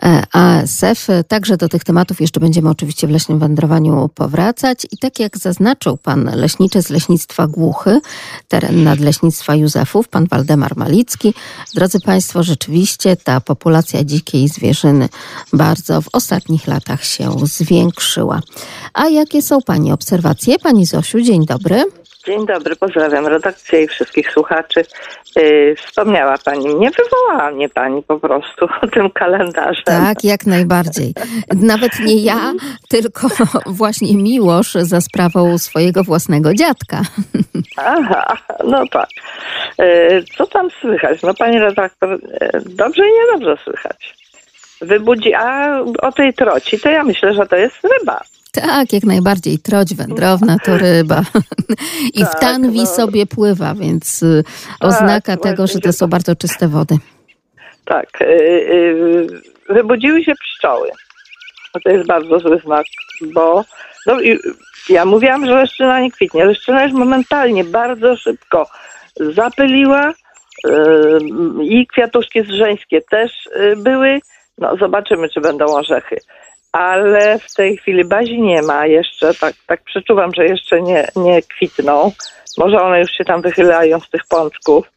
[0.04, 1.08] e, ASF.
[1.28, 4.88] Także do tych tematów jeszcze będziemy oczywiście w leśnym wędrowaniu powracać.
[4.92, 8.02] I tak jak zaznaczył pan leśniczy z leśnictwa Głuchy,
[8.48, 11.34] teren nadleśnictwa Józefów, pan Waldemar Malicki.
[11.76, 15.10] Drodzy Państwo, rzeczywiście ta populacja dzikiej zwierzyny
[15.54, 18.42] bardzo w ostatnich latach się zwiększyła.
[18.94, 20.60] A jakie są Pani obserwacje?
[20.60, 21.86] Pani Zosiu, dzień dobry.
[22.28, 24.86] Dzień dobry, pozdrawiam redakcję i wszystkich słuchaczy.
[25.36, 29.84] Yy, wspomniała Pani mnie, wywołała mnie Pani po prostu tym kalendarzem.
[29.86, 31.14] Tak, jak najbardziej.
[31.56, 32.54] Nawet nie ja,
[32.90, 33.28] tylko
[33.66, 37.02] właśnie Miłosz za sprawą swojego własnego dziadka.
[37.78, 39.10] Aha, no tak.
[39.80, 41.22] Yy, co tam słychać?
[41.22, 44.16] No Pani redaktor, yy, dobrze i niedobrze słychać.
[44.82, 48.22] Wybudzi, a o tej troci, to ja myślę, że to jest ryba.
[48.62, 49.60] Tak, jak najbardziej.
[49.60, 51.22] Troć wędrowna to ryba.
[52.20, 52.86] I w Tak, tanwi no.
[52.86, 54.44] sobie pływa, więc y,
[54.80, 56.98] oznaka tego, że to są bardzo czyste wody.
[57.86, 58.08] Tak.
[58.22, 59.28] Yy, yy,
[59.70, 60.90] wybudziły się pszczoły.
[61.76, 62.86] No to jest bardzo zły znak,
[63.34, 63.64] bo
[64.06, 64.18] no,
[64.90, 66.46] ja mówiłam, że leszczyna nie kwitnie.
[66.46, 68.70] Leszczyna już momentalnie, bardzo szybko
[69.20, 70.14] zapyliła
[70.66, 71.20] yy,
[71.64, 73.32] i kwiatuszki zrzeńskie też
[73.78, 74.20] były.
[74.58, 76.18] No zobaczymy, czy będą orzechy.
[76.78, 81.42] Ale w tej chwili bazi nie ma jeszcze, tak, tak przeczuwam, że jeszcze nie, nie
[81.42, 82.12] kwitną.
[82.58, 84.92] Może one już się tam wychylają z tych pączków.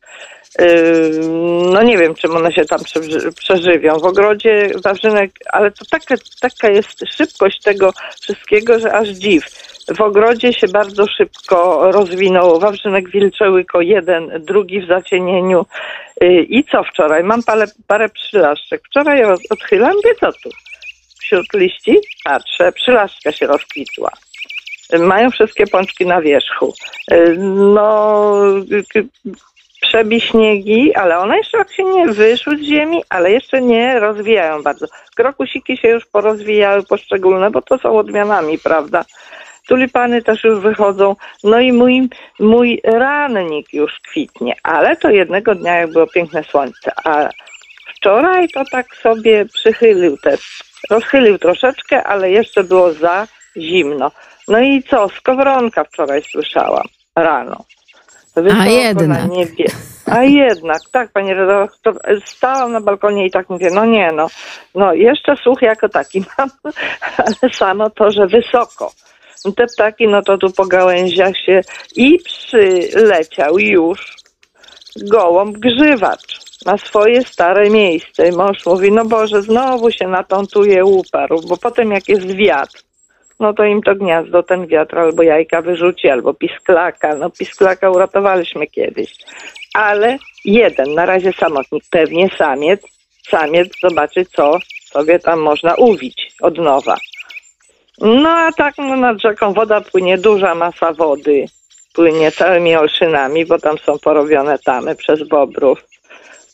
[1.73, 3.99] No nie wiem, czym one się tam przeży- przeżywią.
[3.99, 9.45] W ogrodzie warzynek, ale to taka, taka jest szybkość tego wszystkiego, że aż dziw.
[9.97, 15.67] W ogrodzie się bardzo szybko rozwinął wawrzynek wilczełyko jeden, drugi w zacienieniu.
[16.21, 17.25] Yy, I co wczoraj?
[17.25, 18.83] Mam parę, parę przylaszczek.
[18.87, 20.51] Wczoraj odchylam, wie co tu?
[21.31, 24.11] Wśród liści patrzę, przylaszczka się rozkwitła.
[24.99, 26.75] Mają wszystkie pączki na wierzchu.
[27.11, 27.37] Yy,
[27.75, 28.35] No,
[28.95, 29.01] k-
[29.81, 34.87] przebiśniegi, ale one jeszcze jak się nie wyszły z ziemi, ale jeszcze nie rozwijają bardzo.
[35.17, 39.05] Krokusiki się już porozwijały poszczególne, bo to są odmianami, prawda?
[39.69, 41.17] Tulipany też już wychodzą.
[41.45, 42.09] No i mój,
[42.41, 47.29] mój rannik już kwitnie, ale to jednego dnia jak było piękne słońce, a
[48.01, 53.27] wczoraj to tak sobie przychylił też, rozchylił troszeczkę, ale jeszcze było za
[53.57, 54.11] zimno.
[54.49, 56.87] No i co, skowronka wczoraj słyszałam
[57.17, 57.65] rano.
[58.37, 59.29] Wysoko jednak.
[59.29, 59.65] Na niebie.
[60.07, 64.27] A jednak, tak, panie redaktor, stałam na balkonie i tak mówię, no nie no,
[64.75, 66.51] no jeszcze słuch jako taki mam,
[67.17, 68.93] ale samo to, że wysoko.
[69.57, 71.61] Te ptaki, no to tu po gałęziach się
[71.97, 74.17] i przyleciał już
[74.97, 76.50] gołąb grzywacz.
[76.67, 78.29] Na swoje stare miejsce.
[78.29, 82.35] I mąż mówi, no Boże, znowu się na tą tuję uparł, bo potem jak jest
[82.35, 82.83] wiatr,
[83.41, 87.15] no to im to gniazdo, ten wiatr albo jajka wyrzuci, albo pisklaka.
[87.17, 89.13] No pisklaka uratowaliśmy kiedyś.
[89.75, 92.81] Ale jeden, na razie samotnik, pewnie samiec,
[93.29, 96.97] samiec zobaczy, co sobie tam można uwić od nowa.
[98.01, 101.47] No a tak no, nad rzeką woda płynie, duża masa wody
[101.95, 105.85] płynie całymi olszynami, bo tam są porobione tamy przez bobrów.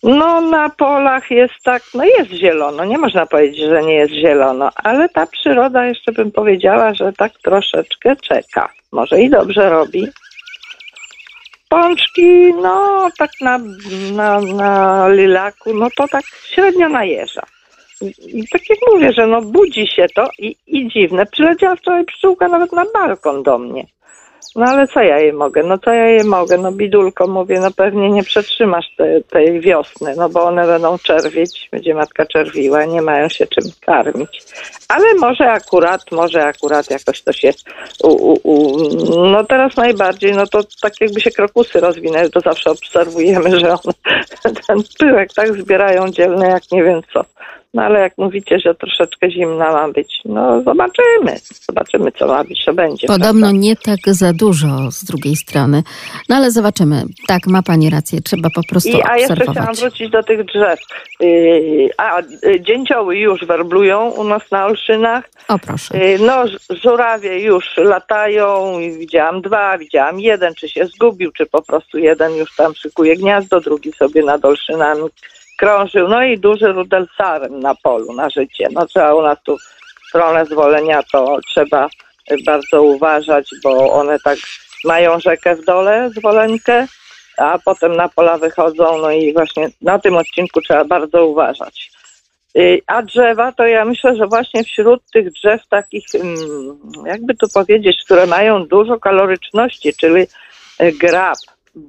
[0.03, 4.71] No na polach jest tak, no jest zielono, nie można powiedzieć, że nie jest zielono,
[4.75, 8.69] ale ta przyroda jeszcze bym powiedziała, że tak troszeczkę czeka.
[8.93, 10.09] Może i dobrze robi.
[11.69, 13.59] Pączki, no tak na,
[14.13, 16.25] na, na lilaku, no to tak
[16.55, 17.43] średnio najeża.
[18.27, 21.27] I, tak jak mówię, że no budzi się to i, i dziwne.
[21.27, 23.87] Przyleciała wczoraj pszczółka nawet na balkon do mnie.
[24.57, 25.63] No ale co ja je mogę?
[25.63, 26.59] No co ja je mogę?
[26.59, 31.69] No bidulko mówię, no pewnie nie przetrzymasz te, tej wiosny, no bo one będą czerwieć,
[31.73, 34.43] będzie matka czerwiła, nie mają się czym karmić.
[34.89, 37.51] Ale może akurat, może akurat jakoś to się
[38.03, 38.79] u, u, u,
[39.31, 43.95] no teraz najbardziej, no to tak jakby się krokusy rozwinęły, to zawsze obserwujemy, że one
[44.67, 47.25] ten pyłek tak zbierają dzielny jak nie wiem co.
[47.75, 51.37] No ale jak mówicie, że troszeczkę zimna ma być, no zobaczymy.
[51.69, 53.07] Zobaczymy, co ma być, co będzie.
[53.07, 53.59] Podobno prawda?
[53.59, 55.83] nie tak za dużo z drugiej strony.
[56.29, 57.05] No ale zobaczymy.
[57.27, 58.21] Tak, ma pani rację.
[58.21, 60.81] Trzeba po prostu I, a jeszcze chciałam wrócić do tych drzew.
[61.21, 65.31] Yy, a y, dzięcioły już werblują u nas na Olszynach.
[65.49, 65.99] O proszę.
[65.99, 68.79] Yy, no, żurawie już latają.
[68.99, 70.55] Widziałam dwa, widziałam jeden.
[70.55, 75.03] Czy się zgubił, czy po prostu jeden już tam szykuje gniazdo, drugi sobie nad Olszynami
[75.57, 76.09] krążył.
[76.09, 78.69] No i duży rudel saren na polu, na życie.
[78.73, 81.89] No trzeba u nas tu w stronę zwolenia, to trzeba
[82.47, 84.39] bardzo uważać, bo one tak
[84.85, 86.87] mają rzekę w dole, zwoleńkę,
[87.37, 91.91] a potem na pola wychodzą, no i właśnie na tym odcinku trzeba bardzo uważać.
[92.57, 96.37] Y, A drzewa, to ja myślę, że właśnie wśród tych drzew takich, mm,
[97.07, 100.23] jakby tu powiedzieć, które mają dużo kaloryczności, czyli
[100.83, 101.39] y, grab,
[101.77, 101.81] y,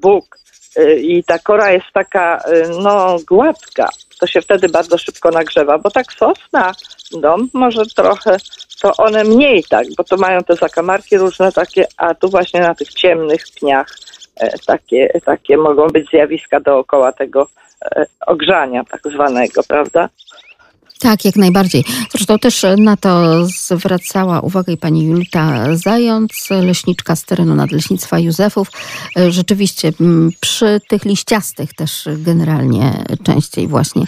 [0.98, 5.92] i ta kora jest taka, y, no, gładka, to się wtedy bardzo szybko nagrzewa, bo
[5.92, 6.72] tak sosna,
[7.12, 8.38] dom może trochę,
[8.82, 12.76] to one mniej tak, bo to mają te zakamarki różne takie, a tu właśnie na
[12.76, 13.88] tych ciemnych pniach
[14.36, 17.48] e, takie, takie mogą być zjawiska dookoła tego
[17.96, 20.10] e, ogrzania tak zwanego, prawda?
[21.00, 21.84] Tak, jak najbardziej.
[22.12, 28.68] Zresztą też na to zwracała uwagę i pani Julita Zając, leśniczka z terenu Nadleśnictwa Józefów.
[29.30, 32.92] Rzeczywiście m, przy tych liściastych też generalnie
[33.24, 34.04] częściej właśnie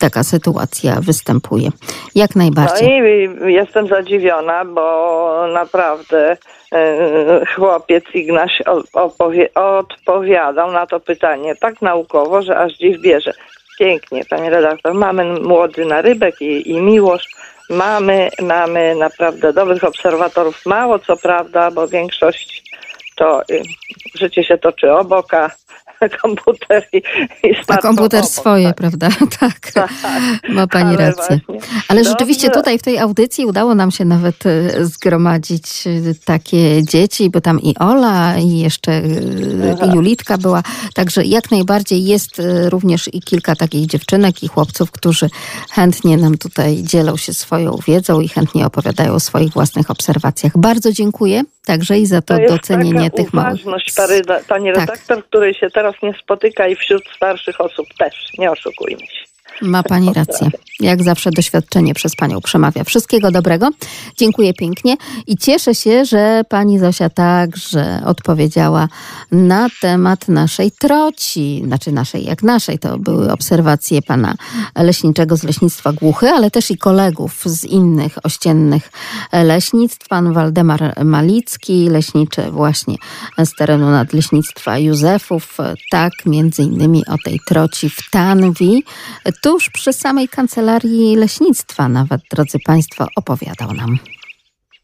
[0.00, 1.68] taka sytuacja występuje.
[2.14, 3.00] Jak najbardziej.
[3.00, 6.36] No i jestem zadziwiona, bo naprawdę
[6.72, 8.62] e, chłopiec Ignaś
[9.54, 13.32] odpowiadał na to pytanie tak naukowo, że aż dziw bierze.
[13.78, 14.94] Pięknie, panie redaktor.
[14.94, 17.36] Mamy młody narybek i, i miłość.
[17.70, 20.66] Mamy, mamy naprawdę dobrych obserwatorów.
[20.66, 22.62] Mało co prawda, bo większość
[23.16, 23.62] to y,
[24.14, 25.50] życie się toczy obok, a
[26.08, 28.30] komputer i, i A smartfon komputer obok.
[28.32, 29.08] swoje, prawda?
[29.40, 29.72] Tak,
[30.48, 31.40] ma pani Ale rację.
[31.46, 31.84] właśnie.
[31.88, 32.60] Ale rzeczywiście Dobrze.
[32.60, 37.60] tutaj w tej audycji udało nam się nawet e, zgromadzić e, takie dzieci, bo tam
[37.60, 39.02] i Ola, i jeszcze e,
[39.82, 39.92] Aha.
[39.94, 40.62] Julitka była.
[40.94, 45.30] Także jak najbardziej jest również i kilka takich dziewczynek i chłopców, którzy
[45.70, 50.52] chętnie nam tutaj dzielą się swoją wiedzą i chętnie opowiadają o swoich własnych obserwacjach.
[50.58, 53.60] Bardzo dziękuję także i za to, To docenienie taka tych małych.
[54.48, 54.80] pani Tak.
[54.80, 59.31] redaktor, której się teraz nie spotyka i wśród starszych osób też, nie oszukujmy się.
[59.62, 60.50] Ma Pani rację.
[60.80, 62.84] Jak zawsze doświadczenie przez Panią przemawia.
[62.84, 63.70] Wszystkiego dobrego.
[64.16, 64.96] Dziękuję pięknie
[65.26, 68.88] i cieszę się, że Pani Zosia także odpowiedziała
[69.32, 71.62] na temat naszej troci.
[71.66, 72.78] Znaczy naszej, jak naszej.
[72.78, 74.34] To były obserwacje Pana
[74.76, 78.90] Leśniczego z Leśnictwa Głuchy, ale też i kolegów z innych ościennych
[79.32, 80.08] leśnictw.
[80.08, 82.96] Pan Waldemar Malicki, leśniczy właśnie
[83.44, 85.58] z terenu Nadleśnictwa Józefów.
[85.90, 88.84] Tak, między innymi o tej troci w Tanwi,
[89.52, 93.98] tuż przy samej kancelarii leśnictwa nawet, drodzy Państwo, opowiadał nam.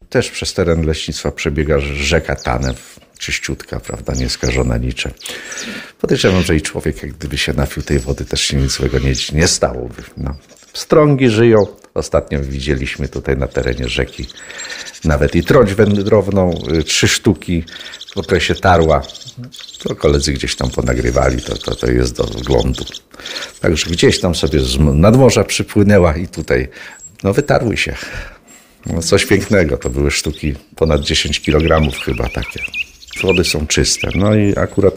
[0.09, 5.11] Też przez teren leśnictwa przebiega rzeka Tanew, czyściutka, prawda, nieskażona niczym.
[6.01, 9.13] Podejrzewam, że i człowiek, jak gdyby się napił tej wody, też się nic złego nie,
[9.33, 10.03] nie stałoby.
[10.17, 10.35] No.
[10.73, 11.65] Strągi żyją.
[11.93, 14.27] Ostatnio widzieliśmy tutaj na terenie rzeki
[15.03, 17.63] nawet i troć wędrowną, y, trzy sztuki
[18.15, 19.01] w okresie tarła.
[19.83, 22.85] To koledzy gdzieś tam ponagrywali, to, to, to jest do oglądu.
[23.61, 26.67] Także gdzieś tam sobie z nadmorza przypłynęła i tutaj,
[27.23, 27.95] no wytarły się.
[28.85, 32.59] No coś pięknego, to były sztuki ponad 10 kg chyba takie.
[33.23, 34.09] Wody są czyste.
[34.15, 34.93] No i akurat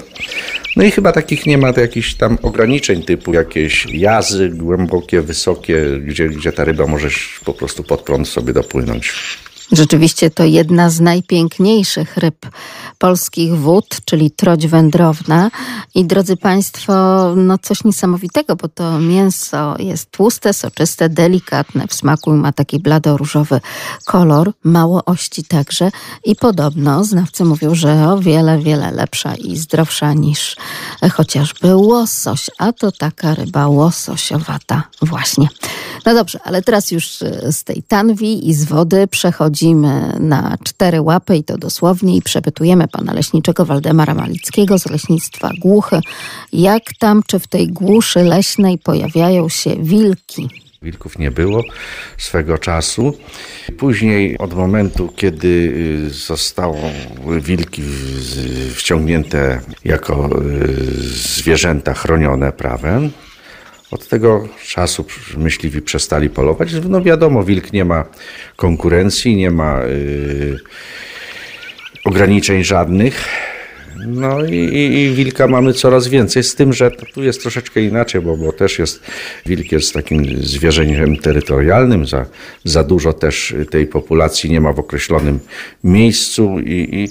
[0.77, 6.29] No i chyba takich nie ma jakichś tam ograniczeń typu jakieś jazy głębokie, wysokie, gdzie,
[6.29, 9.13] gdzie ta ryba możesz po prostu pod prąd sobie dopłynąć.
[9.73, 12.47] Rzeczywiście to jedna z najpiękniejszych ryb
[12.99, 15.51] polskich wód, czyli troć wędrowna.
[15.95, 16.93] I drodzy Państwo,
[17.37, 22.79] no coś niesamowitego, bo to mięso jest tłuste, soczyste, delikatne w smaku i ma taki
[22.79, 23.61] blado-różowy
[24.07, 25.91] kolor, mało ości także.
[26.25, 30.57] I podobno znawcy mówią, że o wiele, wiele lepsza i zdrowsza niż
[31.13, 32.51] chociażby łosoś.
[32.59, 35.49] A to taka ryba łososiowata właśnie.
[36.07, 37.07] No dobrze, ale teraz już
[37.51, 39.07] z tej tanwi i z wody
[39.63, 45.51] przechodzimy na cztery łapy i to dosłownie i przepytujemy pana leśniczego Waldemara Malickiego z leśnictwa
[45.61, 46.01] Głuchy.
[46.53, 50.49] Jak tam, czy w tej głuszy leśnej pojawiają się wilki?
[50.83, 51.63] Wilków nie było
[52.19, 53.13] swego czasu.
[53.79, 55.73] Później, od momentu, kiedy
[56.11, 57.83] zostały wilki
[58.75, 60.31] wciągnięte jako
[61.37, 63.11] zwierzęta chronione prawem,
[63.93, 65.05] od tego czasu
[65.37, 66.69] myśliwi przestali polować.
[66.89, 68.05] No wiadomo, wilk nie ma
[68.57, 70.59] konkurencji, nie ma yy,
[72.05, 73.29] ograniczeń żadnych.
[74.07, 78.21] No i, i, i, wilka mamy coraz więcej, z tym, że tu jest troszeczkę inaczej,
[78.21, 79.01] bo, bo też jest,
[79.47, 82.27] wilk jest takim zwierzęciem terytorialnym, za,
[82.65, 85.39] za dużo też tej populacji nie ma w określonym
[85.85, 87.03] miejscu i, i,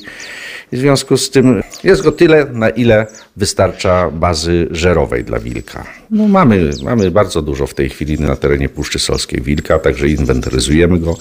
[0.72, 3.08] i w związku z tym jest go tyle, na ile
[3.38, 5.86] wystarcza bazy żerowej dla wilka.
[6.10, 11.00] No mamy, mamy bardzo dużo w tej chwili na terenie Puszczy Solskiej wilka, także inwentaryzujemy
[11.00, 11.18] go.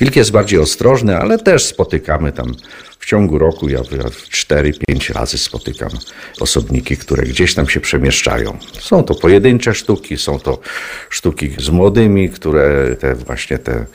[0.00, 2.54] Wilk jest bardziej ostrożny, ale też spotykamy tam
[3.08, 5.90] ciągu roku, ja, ja 4-5 razy spotykam
[6.40, 8.58] osobniki, które gdzieś tam się przemieszczają.
[8.80, 10.60] Są to pojedyncze sztuki, są to
[11.10, 13.86] sztuki z młodymi, które te właśnie te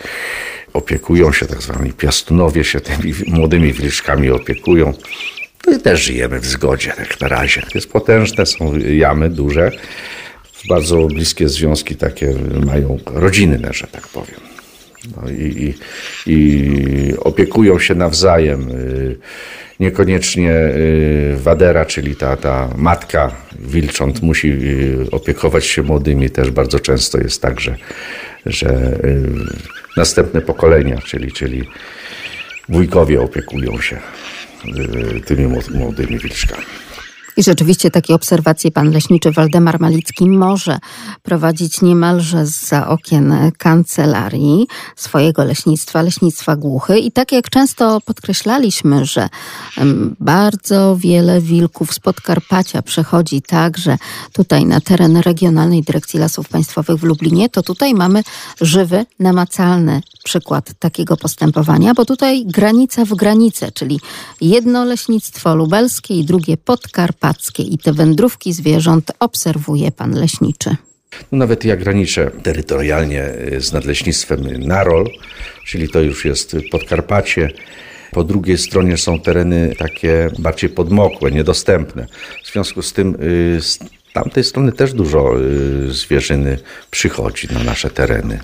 [0.73, 4.93] opiekują się, tak zwani piastunowie się tymi młodymi wilczkami opiekują.
[5.67, 7.61] No i też żyjemy w zgodzie, jak na razie.
[7.75, 9.71] Jest potężne, są jamy duże.
[10.69, 12.33] Bardzo bliskie związki takie
[12.65, 14.52] mają rodzinne, że tak powiem.
[15.15, 15.73] No i, i,
[16.33, 18.67] i opiekują się nawzajem.
[19.79, 20.53] Niekoniecznie
[21.35, 24.53] wadera, czyli ta, ta matka wilcząt musi
[25.11, 26.29] opiekować się młodymi.
[26.29, 27.75] Też bardzo często jest tak, że,
[28.45, 28.99] że
[29.97, 31.63] następne pokolenia, czyli, czyli
[32.69, 33.97] wujkowie opiekują się
[35.25, 36.65] tymi młodymi wilczkami.
[37.37, 40.79] I rzeczywiście takie obserwacje pan leśniczy Waldemar Malicki może
[41.23, 46.99] prowadzić niemalże za okien kancelarii swojego leśnictwa, leśnictwa głuchy.
[46.99, 49.29] I tak jak często podkreślaliśmy, że
[50.19, 53.97] bardzo wiele wilków z Podkarpacia przechodzi także
[54.33, 58.23] tutaj na teren Regionalnej Dyrekcji Lasów Państwowych w Lublinie, to tutaj mamy
[58.61, 63.99] żywy, namacalny przykład takiego postępowania, bo tutaj granica w granicę, czyli
[64.41, 66.57] jedno leśnictwo lubelskie i drugie
[67.23, 70.75] podkarpackie i te wędrówki zwierząt obserwuje pan leśniczy.
[71.31, 75.09] No nawet ja graniczę terytorialnie z nadleśnictwem Narol,
[75.65, 77.49] czyli to już jest Podkarpacie.
[78.11, 82.07] Po drugiej stronie są tereny takie bardziej podmokłe, niedostępne.
[82.43, 83.17] W związku z tym
[83.59, 83.79] z
[84.13, 85.33] tamtej strony też dużo
[85.89, 86.59] zwierzyny
[86.91, 88.39] przychodzi na nasze tereny.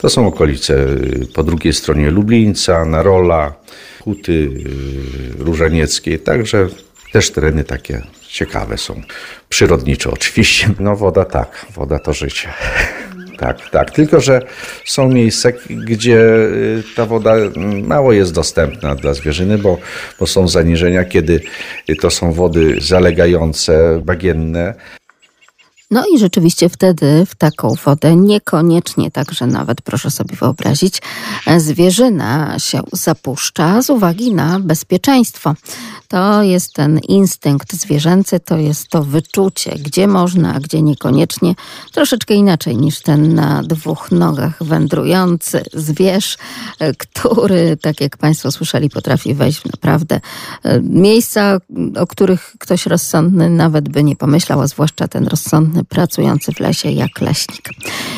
[0.00, 0.86] To są okolice
[1.34, 3.54] po drugiej stronie Lublińca, Narola,
[4.00, 4.50] Huty
[5.38, 6.68] Różanieckiej, także
[7.12, 9.02] też tereny takie ciekawe są.
[9.48, 10.70] Przyrodnicze oczywiście.
[10.80, 12.48] No woda tak, woda to życie.
[13.38, 13.90] Tak, tak.
[13.90, 14.42] Tylko, że
[14.84, 17.34] są miejsca, gdzie y, ta woda
[17.82, 19.78] mało jest dostępna dla zwierzyny, bo,
[20.18, 21.40] bo są zaniżenia, kiedy
[22.00, 24.74] to są wody zalegające, bagienne.
[25.90, 31.02] No i rzeczywiście wtedy w taką wodę niekoniecznie także nawet, proszę sobie wyobrazić,
[31.56, 35.54] zwierzyna się zapuszcza z uwagi na bezpieczeństwo.
[36.10, 41.54] To jest ten instynkt zwierzęcy, to jest to wyczucie, gdzie można, a gdzie niekoniecznie.
[41.92, 46.38] Troszeczkę inaczej niż ten na dwóch nogach wędrujący zwierz,
[46.98, 50.20] który, tak jak Państwo słyszeli, potrafi wejść w naprawdę
[50.82, 51.58] miejsca,
[51.96, 56.90] o których ktoś rozsądny nawet by nie pomyślał, a zwłaszcza ten rozsądny pracujący w lesie
[56.90, 57.68] jak leśnik.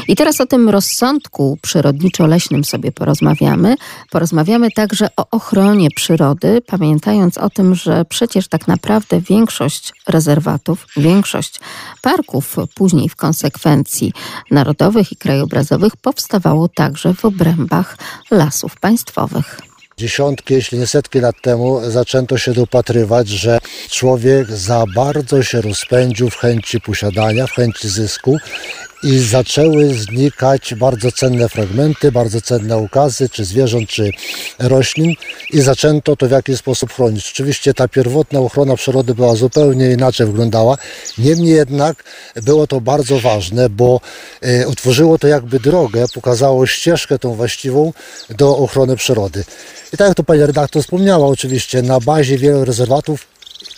[0.09, 3.76] I teraz o tym rozsądku przyrodniczo-leśnym sobie porozmawiamy.
[4.11, 11.61] Porozmawiamy także o ochronie przyrody, pamiętając o tym, że przecież tak naprawdę większość rezerwatów, większość
[12.03, 14.12] parków, później w konsekwencji
[14.51, 17.97] narodowych i krajobrazowych powstawało także w obrębach
[18.30, 19.59] lasów państwowych.
[19.97, 23.59] Dziesiątki, jeśli nie setki lat temu zaczęto się dopatrywać, że
[23.91, 28.37] człowiek za bardzo się rozpędził w chęci posiadania, w chęci zysku
[29.03, 34.11] i zaczęły znikać bardzo cenne fragmenty, bardzo cenne ukazy, czy zwierząt, czy
[34.59, 35.14] roślin
[35.50, 37.30] i zaczęto to w jakiś sposób chronić.
[37.32, 40.78] Oczywiście ta pierwotna ochrona przyrody była zupełnie inaczej wyglądała,
[41.18, 42.05] niemniej jednak
[42.42, 44.00] było to bardzo ważne, bo
[44.40, 47.92] e, utworzyło to jakby drogę, pokazało ścieżkę tą właściwą
[48.30, 49.44] do ochrony przyrody.
[49.92, 53.32] I tak jak to pani redaktor wspomniała, oczywiście na bazie wielu rezerwatów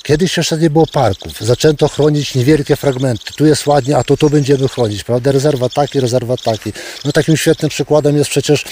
[0.05, 1.41] Kiedyś jeszcze nie było parków.
[1.41, 3.33] Zaczęto chronić niewielkie fragmenty.
[3.33, 5.33] Tu jest ładnie, a to tu będziemy chronić, prawda?
[5.33, 6.73] Rezerwat taki, rezerwat taki.
[7.05, 8.65] No takim świetnym przykładem jest przecież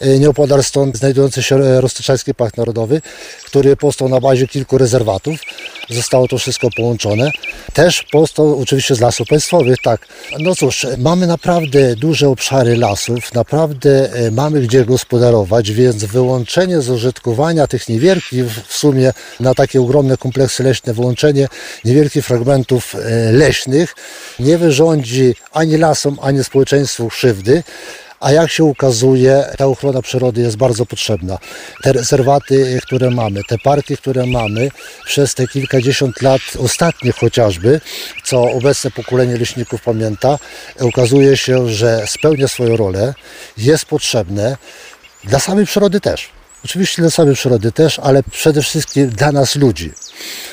[0.00, 3.02] e, nieopodal stąd znajdujący się e, Roztyczański Park Narodowy,
[3.44, 5.40] który powstał na bazie kilku rezerwatów.
[5.90, 7.30] Zostało to wszystko połączone.
[7.72, 10.06] Też powstał oczywiście z lasów państwowych, tak.
[10.38, 16.90] No cóż, mamy naprawdę duże obszary lasów, naprawdę e, mamy gdzie gospodarować, więc wyłączenie z
[16.90, 21.48] użytkowania tych niewielkich w sumie na takie ogromne kompleksy leśne wyłączenie
[21.84, 23.94] niewielkich fragmentów e, leśnych
[24.38, 27.62] nie wyrządzi ani lasom, ani społeczeństwu krzywdy.
[28.20, 31.38] A jak się ukazuje, ta ochrona przyrody jest bardzo potrzebna.
[31.82, 34.68] Te rezerwaty, które mamy, te parki, które mamy,
[35.04, 37.80] przez te kilkadziesiąt lat, ostatnich chociażby,
[38.24, 40.38] co obecne pokolenie leśników pamięta,
[40.80, 43.14] ukazuje się, że spełnia swoją rolę,
[43.58, 44.56] jest potrzebne
[45.24, 46.39] dla samej przyrody też.
[46.64, 49.92] Oczywiście dla samej przyrody też, ale przede wszystkim dla nas ludzi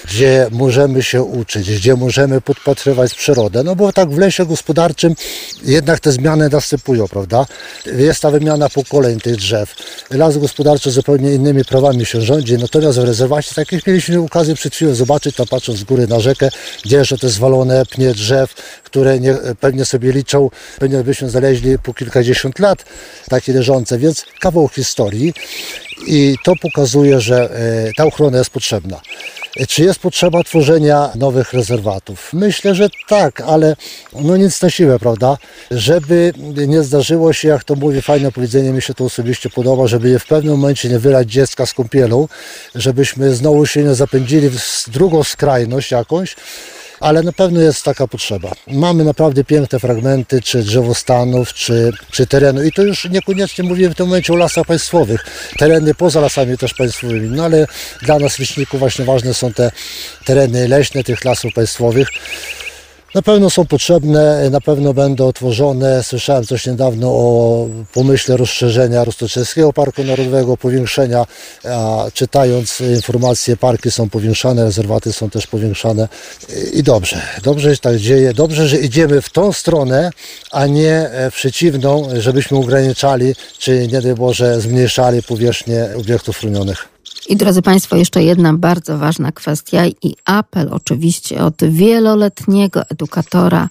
[0.06, 3.64] gdzie możemy się uczyć, gdzie możemy podpatrywać przyrodę.
[3.64, 5.16] No bo tak w lesie gospodarczym
[5.64, 7.46] jednak te zmiany następują, prawda?
[7.86, 9.76] Jest ta wymiana pokoleń tych drzew.
[10.10, 14.76] Las gospodarczy zupełnie innymi prawami się rządzi, natomiast w rezerwacie, tak jak mieliśmy okazję przed
[14.76, 16.50] chwilą zobaczyć, tam patrząc z góry na rzekę,
[16.86, 18.54] gdzie że te zwalone pnie drzew,
[18.84, 20.50] które nie, pewnie sobie liczą,
[20.80, 22.86] pewnie byśmy znaleźli po kilkadziesiąt lat
[23.30, 25.34] takie leżące, więc kawał historii
[26.08, 29.02] i to pokazuje, że e, ta ochrona jest potrzebna.
[29.68, 32.34] Czy jest potrzeba tworzenia nowych rezerwatów?
[32.34, 33.76] Myślę, że tak, ale
[34.22, 35.38] no nic na siłę, prawda?
[35.72, 36.34] Żeby
[36.68, 40.28] nie zdarzyło się, jak to mówi fajne powiedzenie, mi się to osobiście podoba, żeby w
[40.28, 42.28] pewnym momencie nie wylać dziecka z kąpielą,
[42.76, 46.36] żebyśmy znowu się nie zapędzili w drugą skrajność jakąś,
[47.00, 48.52] ale na pewno jest taka potrzeba.
[48.68, 52.64] Mamy naprawdę piękne fragmenty, czy drzewostanów, czy, czy terenu.
[52.64, 55.26] I to już niekoniecznie mówimy w tym momencie o lasach państwowych,
[55.58, 57.68] tereny poza lasami też państwowymi, no ale
[58.02, 59.72] dla nas leśników właśnie ważne są te
[60.26, 62.08] tereny leśne tych lasów państwowych,
[63.18, 66.04] na pewno są potrzebne, na pewno będą otworzone.
[66.04, 71.26] Słyszałem coś niedawno o pomyśle rozszerzenia Roztoczewskiego Parku Narodowego, powiększenia,
[71.66, 76.08] a czytając informacje, parki są powiększane, rezerwaty są też powiększane
[76.74, 80.10] i dobrze, dobrze się tak dzieje, dobrze, że idziemy w tą stronę,
[80.52, 86.97] a nie w przeciwną, żebyśmy ograniczali, czy nie daj Boże zmniejszali powierzchnię obiektów chronionych.
[87.30, 93.70] I drodzy Państwo, jeszcze jedna bardzo ważna kwestia i apel oczywiście od wieloletniego edukatora,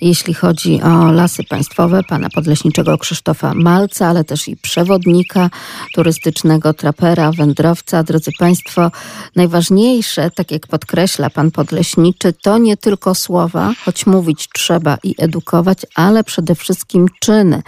[0.00, 5.50] jeśli chodzi o lasy państwowe, pana podleśniczego Krzysztofa Malca, ale też i przewodnika
[5.94, 8.02] turystycznego, trapera, wędrowca.
[8.02, 8.90] Drodzy Państwo,
[9.36, 15.78] najważniejsze, tak jak podkreśla pan podleśniczy, to nie tylko słowa, choć mówić trzeba i edukować,
[15.94, 17.62] ale przede wszystkim czyny.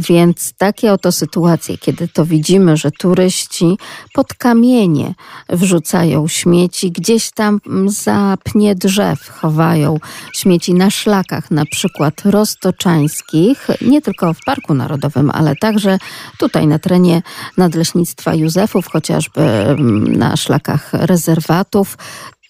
[0.00, 3.78] Więc takie oto sytuacje, kiedy to widzimy, że turyści
[4.12, 5.14] pod kamienie
[5.48, 9.96] wrzucają śmieci, gdzieś tam za pnie drzew chowają
[10.32, 15.98] śmieci na szlakach, na przykład roztoczańskich, nie tylko w Parku Narodowym, ale także
[16.38, 17.22] tutaj na terenie
[17.56, 21.96] Nadleśnictwa Józefów, chociażby mm, na szlakach rezerwatów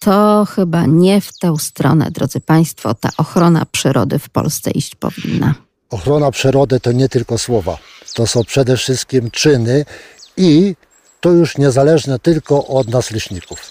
[0.01, 5.55] to chyba nie w tę stronę, drodzy Państwo, ta ochrona przyrody w Polsce iść powinna.
[5.95, 7.79] Ochrona przyrody to nie tylko słowa,
[8.15, 9.85] to są przede wszystkim czyny
[10.37, 10.75] i
[11.21, 13.71] to już niezależne tylko od nas leśników.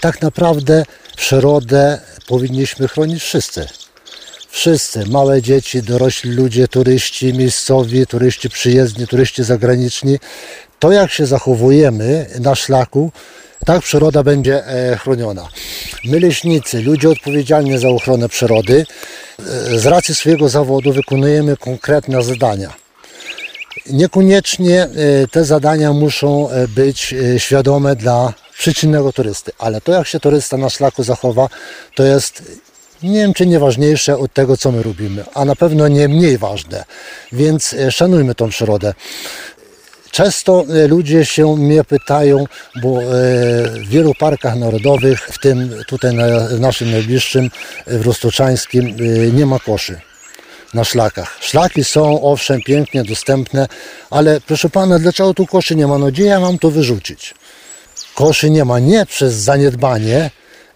[0.00, 0.84] Tak naprawdę
[1.16, 3.66] przyrodę powinniśmy chronić wszyscy.
[4.48, 10.18] Wszyscy, małe dzieci, dorośli ludzie, turyści miejscowi, turyści przyjezdni, turyści zagraniczni.
[10.78, 13.12] To jak się zachowujemy na szlaku,
[13.64, 15.48] tak przyroda będzie e, chroniona.
[16.04, 18.86] My leśnicy, ludzie odpowiedzialni za ochronę przyrody,
[19.38, 22.72] e, z racji swojego zawodu wykonujemy konkretne zadania
[23.90, 24.88] Niekoniecznie e,
[25.30, 31.02] te zadania muszą być świadome dla przyczynnego turysty, ale to jak się turysta na szlaku
[31.02, 31.48] zachowa,
[31.94, 32.42] to jest
[33.02, 36.38] nie wiem czy nie ważniejsze od tego, co my robimy, a na pewno nie mniej
[36.38, 36.84] ważne.
[37.32, 38.94] Więc szanujmy tą przyrodę.
[40.14, 42.44] Często ludzie się mnie pytają,
[42.82, 47.50] bo w wielu parkach narodowych, w tym tutaj na naszym najbliższym,
[47.86, 48.96] w Roztoczańskim,
[49.36, 50.00] nie ma koszy
[50.74, 51.36] na szlakach.
[51.40, 53.68] Szlaki są owszem pięknie dostępne,
[54.10, 55.98] ale proszę pana, dlaczego tu koszy nie ma?
[55.98, 57.34] No gdzie ja mam to wyrzucić?
[58.14, 60.30] Koszy nie ma nie przez zaniedbanie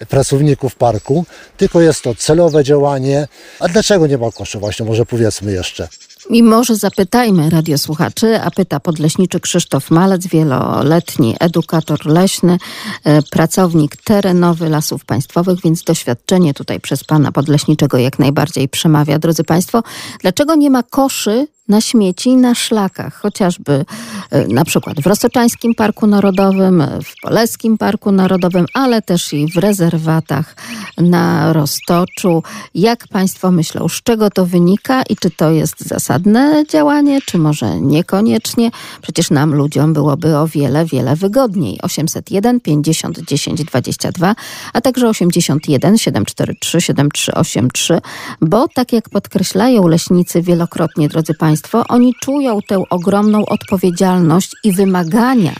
[0.09, 1.25] pracowników parku,
[1.57, 3.29] tylko jest to celowe działanie.
[3.61, 4.59] A dlaczego nie ma koszy?
[4.59, 5.89] Właśnie może powiedzmy jeszcze.
[6.31, 12.59] I może zapytajmy radiosłuchaczy, a pyta podleśniczy Krzysztof Malec, wieloletni edukator leśny,
[13.05, 19.19] e, pracownik terenowy Lasów Państwowych, więc doświadczenie tutaj przez pana podleśniczego jak najbardziej przemawia.
[19.19, 19.83] Drodzy Państwo,
[20.21, 23.85] dlaczego nie ma koszy na śmieci na szlakach, chociażby
[24.31, 29.57] e, na przykład w Rosoczańskim Parku Narodowym, w Poleskim Parku Narodowym, ale też i w
[29.57, 30.57] rezerwatach
[30.99, 32.43] na Roztoczu.
[32.75, 37.81] Jak Państwo myślą, z czego to wynika i czy to jest zasadne działanie, czy może
[37.81, 38.71] niekoniecznie?
[39.03, 41.79] Przecież nam, ludziom, byłoby o wiele, wiele wygodniej.
[41.83, 44.35] 801 50 10 22,
[44.73, 48.01] a także 81 743 7383,
[48.41, 54.73] bo tak jak podkreślają leśnicy wielokrotnie, drodzy Państwo, Państwo, oni czują tę ogromną odpowiedzialność i
[54.73, 55.53] wymagania,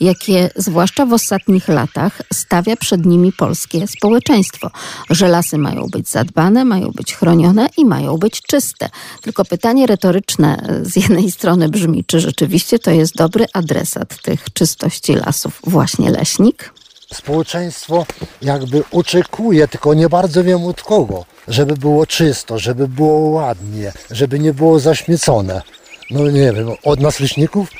[0.00, 4.70] jakie zwłaszcza w ostatnich latach stawia przed nimi polskie społeczeństwo,
[5.10, 8.88] że lasy mają być zadbane, mają być chronione i mają być czyste.
[9.22, 15.14] Tylko pytanie retoryczne z jednej strony brzmi, czy rzeczywiście to jest dobry adresat tych czystości
[15.14, 16.72] lasów, właśnie leśnik?
[17.16, 18.06] Społeczeństwo
[18.42, 24.38] jakby oczekuje, tylko nie bardzo wiem od kogo, żeby było czysto, żeby było ładnie, żeby
[24.38, 25.62] nie było zaśmiecone.
[26.10, 27.70] No nie wiem, od nas leśników?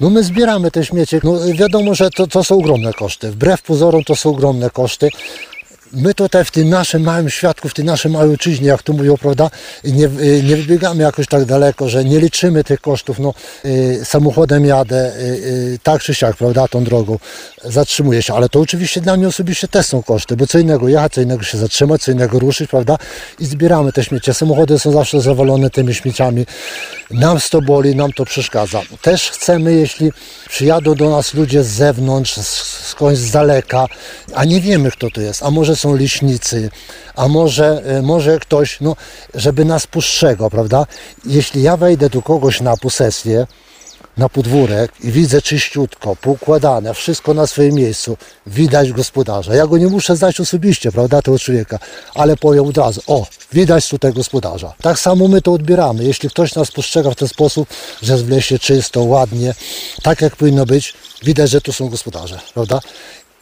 [0.00, 1.20] No my zbieramy te śmiecie.
[1.24, 3.30] No wiadomo, że to, to są ogromne koszty.
[3.30, 5.08] Wbrew pozorom to są ogromne koszty
[5.92, 9.16] my tutaj w tym naszym małym świadku, w tej naszej małej ojczyźnie, jak to mówią,
[9.16, 9.50] prawda,
[9.84, 10.08] nie,
[10.42, 13.34] nie wybiegamy jakoś tak daleko, że nie liczymy tych kosztów, no
[13.64, 17.18] y, samochodem jadę, y, y, tak czy siak, prawda, tą drogą,
[17.64, 21.12] zatrzymuję się, ale to oczywiście dla mnie osobiście też są koszty, bo co innego jechać,
[21.12, 22.98] co innego się zatrzymać, co innego ruszyć, prawda,
[23.38, 24.34] i zbieramy te śmiecie.
[24.34, 26.46] Samochody są zawsze zawalone tymi śmieciami.
[27.10, 28.82] Nam to boli, nam to przeszkadza.
[29.02, 30.12] Też chcemy, jeśli
[30.48, 32.32] przyjadą do nas ludzie z zewnątrz,
[32.84, 33.86] skądś z daleka,
[34.34, 36.70] a nie wiemy, kto to jest, a może są leśnicy,
[37.14, 38.96] a może, e, może ktoś, no,
[39.34, 40.86] żeby nas postrzegał, prawda?
[41.26, 43.46] Jeśli ja wejdę do kogoś na posesję,
[44.16, 48.16] na podwórek i widzę czyściutko, poukładane, wszystko na swoim miejscu,
[48.46, 49.54] widać gospodarza.
[49.54, 51.78] Ja go nie muszę znać osobiście, prawda, tego człowieka,
[52.14, 54.72] ale powiem od razu, o, widać tutaj gospodarza.
[54.82, 56.04] Tak samo my to odbieramy.
[56.04, 57.68] Jeśli ktoś nas postrzega w ten sposób,
[58.02, 59.54] że jest w lesie czysto, ładnie,
[60.02, 62.80] tak jak powinno być, widać, że tu są gospodarze, prawda?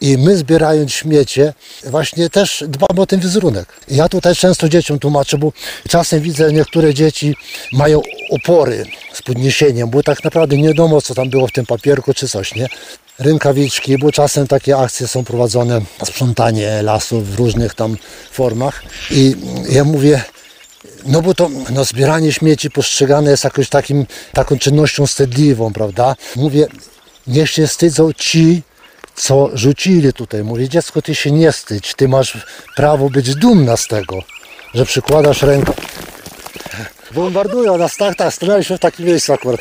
[0.01, 3.73] I my zbierając śmiecie, właśnie też dbamy o ten wizerunek.
[3.87, 5.51] Ja tutaj często dzieciom tłumaczę, bo
[5.89, 7.35] czasem widzę niektóre dzieci
[7.73, 12.13] mają opory z podniesieniem, bo tak naprawdę nie wiadomo, co tam było w tym papierku
[12.13, 12.67] czy coś, nie?
[13.19, 17.97] Rękawiczki, bo czasem takie akcje są prowadzone, sprzątanie lasów w różnych tam
[18.31, 18.83] formach.
[19.11, 19.35] I
[19.69, 20.21] ja mówię,
[21.05, 26.15] no bo to no, zbieranie śmieci postrzegane jest takim, taką czynnością wstydliwą, prawda?
[26.35, 26.67] Mówię,
[27.27, 28.63] niech się wstydzą ci,
[29.21, 30.43] co rzucili tutaj.
[30.43, 32.37] Mówi, dziecko, ty się nie wstydź, ty masz
[32.75, 34.19] prawo być dumna z tego,
[34.73, 35.73] że przykładasz rękę.
[37.11, 39.59] Bombardują nas, tak, tak, stanęliśmy w takim miejscu akurat.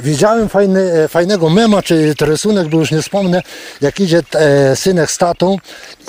[0.00, 3.42] Widziałem fajny, e, fajnego mema, czy rysunek, bo już nie wspomnę,
[3.80, 5.56] jak idzie e, synek z tatą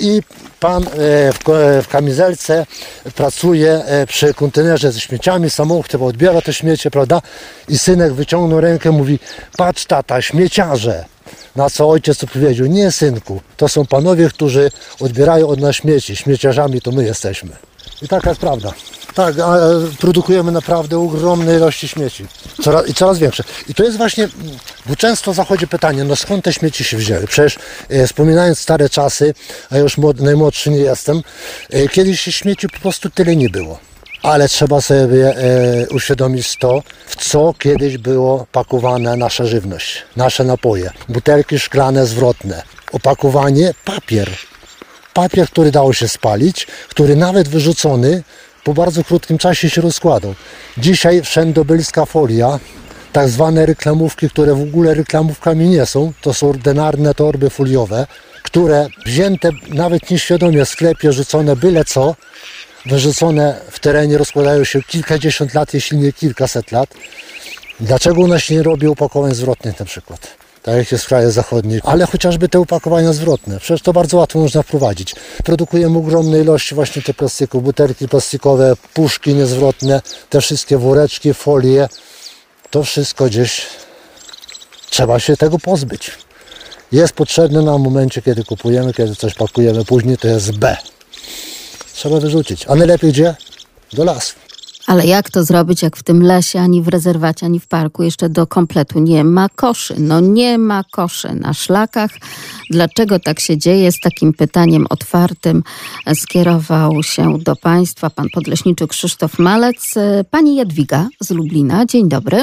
[0.00, 0.22] i
[0.60, 0.88] pan e,
[1.32, 1.38] w,
[1.82, 2.66] w, kamizelce
[3.14, 7.22] pracuje e, przy kontenerze ze śmieciami, samochód chyba odbiera te śmiecie, prawda?
[7.68, 9.18] I synek wyciągnął rękę, mówi,
[9.56, 11.17] patrz tata, śmieciarze.
[11.58, 16.16] Na co ojciec odpowiedział, nie synku, to są panowie, którzy odbierają od nas śmieci.
[16.16, 17.50] Śmieciarzami to my jesteśmy.
[18.02, 18.72] I taka jest prawda.
[19.14, 19.34] Tak,
[19.98, 22.26] produkujemy naprawdę ogromne ilości śmieci.
[22.62, 23.44] Coraz, I coraz większe.
[23.68, 24.28] I to jest właśnie,
[24.86, 27.26] bo często zachodzi pytanie, no skąd te śmieci się wzięły?
[27.26, 29.34] Przecież e, wspominając stare czasy,
[29.70, 31.22] a już młody, najmłodszy nie jestem,
[31.70, 33.78] e, kiedyś śmieci po prostu tyle nie było
[34.22, 40.90] ale trzeba sobie e, uświadomić to, w co kiedyś było pakowane nasza żywność, nasze napoje.
[41.08, 42.62] Butelki szklane zwrotne,
[42.92, 44.30] opakowanie papier.
[45.14, 48.22] Papier, który dało się spalić, który nawet wyrzucony
[48.64, 50.34] po bardzo krótkim czasie się rozkładał.
[50.78, 52.58] Dzisiaj wszędobylska folia,
[53.12, 58.06] tak zwane reklamówki, które w ogóle reklamówkami nie są, to są ordynarne torby foliowe,
[58.42, 62.14] które wzięte nawet nieświadomie w sklepie, rzucone byle co,
[62.88, 66.88] wyrzucone w terenie rozkładają się kilkadziesiąt lat, jeśli nie kilkaset lat.
[67.80, 70.20] Dlaczego u nas nie robi opakowań zwrotnych na przykład?
[70.62, 73.60] Tak jak jest w krajach zachodnich, ale chociażby te opakowania zwrotne.
[73.60, 75.14] Przecież to bardzo łatwo można wprowadzić.
[75.44, 80.00] Produkujemy ogromne ilości właśnie tych plastików, butelki plastikowe, puszki niezwrotne,
[80.30, 81.88] te wszystkie woreczki, folie.
[82.70, 83.66] To wszystko gdzieś
[84.90, 86.10] trzeba się tego pozbyć.
[86.92, 90.76] Jest potrzebne na momencie, kiedy kupujemy, kiedy coś pakujemy, później to jest B
[91.98, 92.66] trzeba wyrzucić.
[92.68, 93.34] A najlepiej gdzie?
[93.92, 94.34] Do lasu.
[94.86, 98.28] Ale jak to zrobić, jak w tym lesie, ani w rezerwacie, ani w parku jeszcze
[98.28, 99.94] do kompletu nie ma koszy?
[99.98, 102.10] No nie ma koszy na szlakach.
[102.70, 103.92] Dlaczego tak się dzieje?
[103.92, 105.62] Z takim pytaniem otwartym
[106.14, 109.94] skierował się do Państwa pan podleśniczy Krzysztof Malec.
[110.30, 111.86] Pani Jadwiga z Lublina.
[111.86, 112.42] Dzień dobry.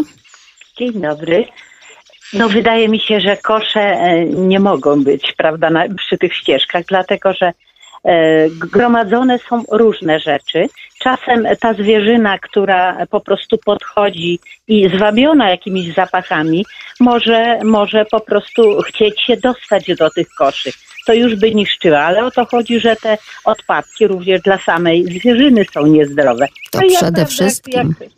[0.77, 1.45] Dzień dobry.
[2.33, 6.85] No wydaje mi się, że kosze e, nie mogą być, prawda, na, przy tych ścieżkach,
[6.85, 7.53] dlatego że e,
[8.71, 10.67] gromadzone są różne rzeczy.
[10.99, 16.65] Czasem ta zwierzyna, która po prostu podchodzi i zwabiona jakimiś zapachami,
[16.99, 20.71] może, może po prostu chcieć się dostać do tych koszy.
[21.05, 25.65] To już by niszczyła, ale o to chodzi, że te odpadki również dla samej zwierzyny
[25.73, 26.47] są niezdrowe.
[26.71, 27.95] To No ja, przede prawda, wszystkim.
[28.01, 28.09] Jak,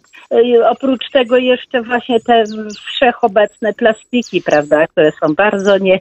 [0.69, 2.43] oprócz tego jeszcze właśnie te
[2.85, 5.99] wszechobecne plastiki, prawda, które są bardzo nie,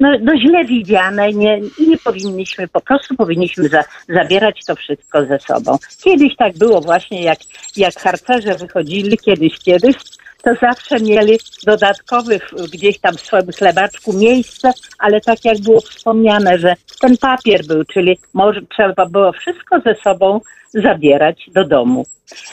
[0.00, 5.38] no, no źle widziane nie, nie powinniśmy, po prostu powinniśmy za, zabierać to wszystko ze
[5.40, 5.78] sobą.
[6.04, 7.38] Kiedyś tak było właśnie, jak,
[7.76, 9.96] jak harcerze wychodzili kiedyś, kiedyś,
[10.44, 12.40] to zawsze mieli dodatkowy
[12.72, 17.84] gdzieś tam w swoim chlebaczku miejsce, ale tak jak było wspomniane, że ten papier był,
[17.84, 20.40] czyli może trzeba było wszystko ze sobą
[20.74, 22.04] zabierać do domu.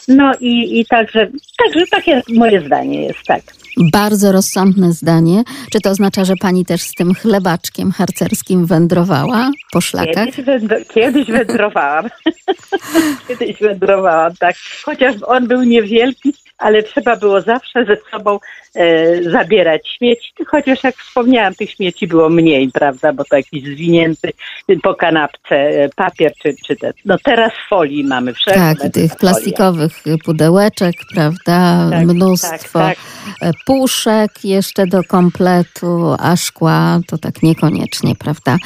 [0.07, 1.31] No i, i także,
[1.63, 3.41] także takie moje zdanie jest, tak.
[3.91, 5.43] Bardzo rozsądne zdanie.
[5.71, 10.25] Czy to oznacza, że pani też z tym chlebaczkiem harcerskim wędrowała po szlakach?
[10.25, 12.09] Kiedyś, wędro, kiedyś wędrowałam.
[13.27, 14.55] kiedyś wędrowałam, tak.
[14.83, 18.39] Chociaż on był niewielki, ale trzeba było zawsze ze sobą
[18.75, 20.33] e, zabierać śmieci.
[20.47, 23.13] Chociaż jak wspomniałam, tych śmieci było mniej, prawda?
[23.13, 24.33] Bo to jakiś zwinięty
[24.83, 26.93] po kanapce e, papier czy, czy te.
[27.05, 28.59] No teraz folii mamy wszędzie.
[28.59, 31.89] Tak, tych plastikowych pudełeczek, prawda?
[31.91, 32.97] Tak, Mnóstwo tak,
[33.41, 38.57] e, puszek jeszcze do kompletu, a szkła to tak niekoniecznie, prawda?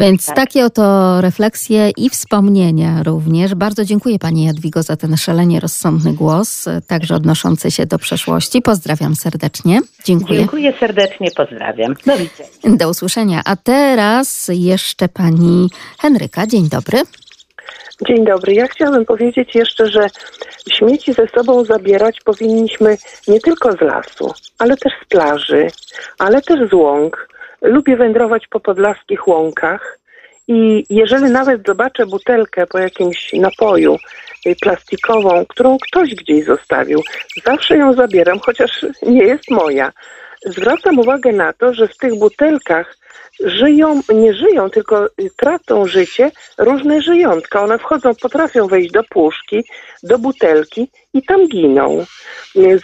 [0.00, 0.36] Więc Tak.
[0.36, 3.54] takie oto refleksje i wspomnienia również.
[3.54, 8.62] Bardzo dziękuję Pani Jadwigo za ten szalenie rozsądny głos, e, także odnoszący się do przeszłości.
[8.62, 9.80] Pozdrawiam serdecznie.
[10.04, 10.38] Dziękuję.
[10.38, 11.94] Dziękuję serdecznie, pozdrawiam.
[12.06, 12.76] Do widzenia.
[12.76, 13.42] Do usłyszenia.
[13.44, 16.46] A teraz jeszcze Pani Henryka.
[16.46, 16.98] Dzień dobry.
[18.06, 18.54] Dzień dobry.
[18.54, 20.06] Ja chciałabym powiedzieć jeszcze, że
[20.72, 22.96] śmieci ze sobą zabierać powinniśmy
[23.28, 25.66] nie tylko z lasu, ale też z plaży,
[26.18, 27.28] ale też z łąk.
[27.62, 29.98] Lubię wędrować po podlaskich łąkach
[30.48, 33.96] i jeżeli nawet zobaczę butelkę po jakimś napoju
[34.60, 37.02] plastikową, którą ktoś gdzieś zostawił,
[37.46, 39.92] zawsze ją zabieram, chociaż nie jest moja.
[40.46, 42.96] Zwracam uwagę na to, że w tych butelkach
[43.44, 47.62] żyją, nie żyją, tylko tracą życie różne żyjątka.
[47.62, 49.64] One wchodzą, potrafią wejść do puszki,
[50.02, 52.04] do butelki i tam giną.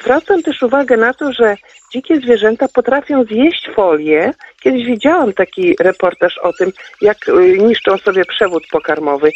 [0.01, 1.57] Zwracam też uwagę na to, że
[1.93, 4.33] dzikie zwierzęta potrafią zjeść folię.
[4.63, 9.31] Kiedyś widziałam taki reportaż o tym, jak y, niszczą sobie przewód pokarmowy.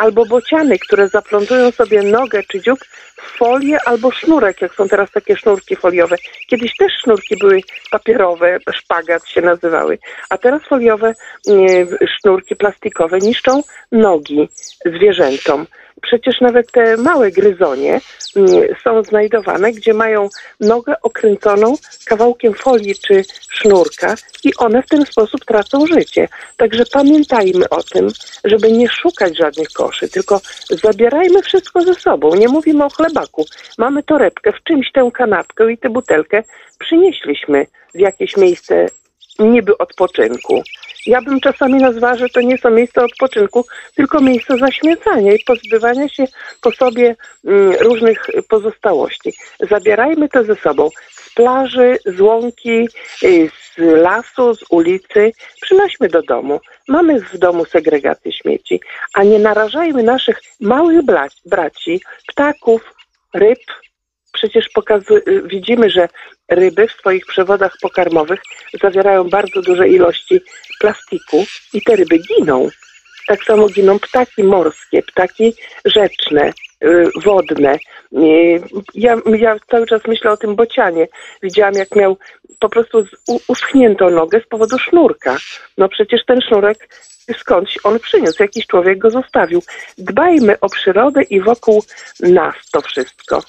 [0.00, 2.78] Albo bociany, które zaplątują sobie nogę czy dziób
[3.16, 6.16] w folię albo sznurek, jak są teraz takie sznurki foliowe.
[6.46, 7.60] Kiedyś też sznurki były
[7.90, 9.98] papierowe, szpagat się nazywały,
[10.30, 11.14] a teraz foliowe
[11.48, 13.62] y, sznurki plastikowe niszczą
[13.92, 14.48] nogi
[14.84, 15.66] zwierzętom.
[16.02, 18.00] Przecież nawet te małe gryzonie
[18.36, 20.28] y, są znajdowane, gdzie mają
[20.60, 21.74] nogę okręconą
[22.04, 24.14] kawałkiem folii czy sznurka
[24.44, 26.28] i one w ten sposób tracą życie.
[26.56, 28.08] Także pamiętajmy o tym,
[28.44, 30.40] żeby nie szukać żadnych koszy, tylko
[30.82, 32.34] zabierajmy wszystko ze sobą.
[32.34, 33.44] Nie mówimy o chlebaku.
[33.78, 36.42] Mamy torebkę, w czymś tę kanapkę i tę butelkę
[36.78, 38.86] przynieśliśmy w jakieś miejsce
[39.38, 40.62] niby odpoczynku.
[41.06, 46.08] Ja bym czasami nazwała, że to nie są miejsca odpoczynku, tylko miejsca zaśmiecania i pozbywania
[46.08, 46.24] się
[46.60, 49.32] po sobie mm, różnych pozostałości.
[49.60, 52.88] Zabierajmy to ze sobą z plaży, z łąki,
[53.22, 55.32] y, z lasu, z ulicy.
[55.60, 56.60] Przynośmy do domu.
[56.88, 58.80] Mamy w domu segregację śmieci,
[59.14, 61.00] a nie narażajmy naszych małych
[61.44, 62.94] braci, ptaków,
[63.34, 63.58] ryb,
[64.40, 64.68] Przecież
[65.28, 66.08] y, widzimy, że
[66.48, 68.40] ryby w swoich przewodach pokarmowych
[68.82, 70.40] zawierają bardzo duże ilości
[70.80, 72.68] plastiku i te ryby giną.
[73.26, 75.54] Tak samo giną ptaki morskie, ptaki
[75.84, 76.52] rzeczne,
[76.84, 77.74] y, wodne.
[78.12, 78.62] Y,
[78.94, 81.08] Ja, ja cały czas myślę o tym bocianie.
[81.42, 82.16] Widziałam, jak miał
[82.60, 83.04] po prostu
[83.48, 85.36] uschniętą nogę z powodu sznurka.
[85.78, 86.88] No przecież ten sznurek
[87.38, 89.62] skądś on przyniósł, jakiś człowiek go zostawił.
[89.98, 91.84] Dbajmy o przyrodę i wokół
[92.20, 93.42] nas to wszystko.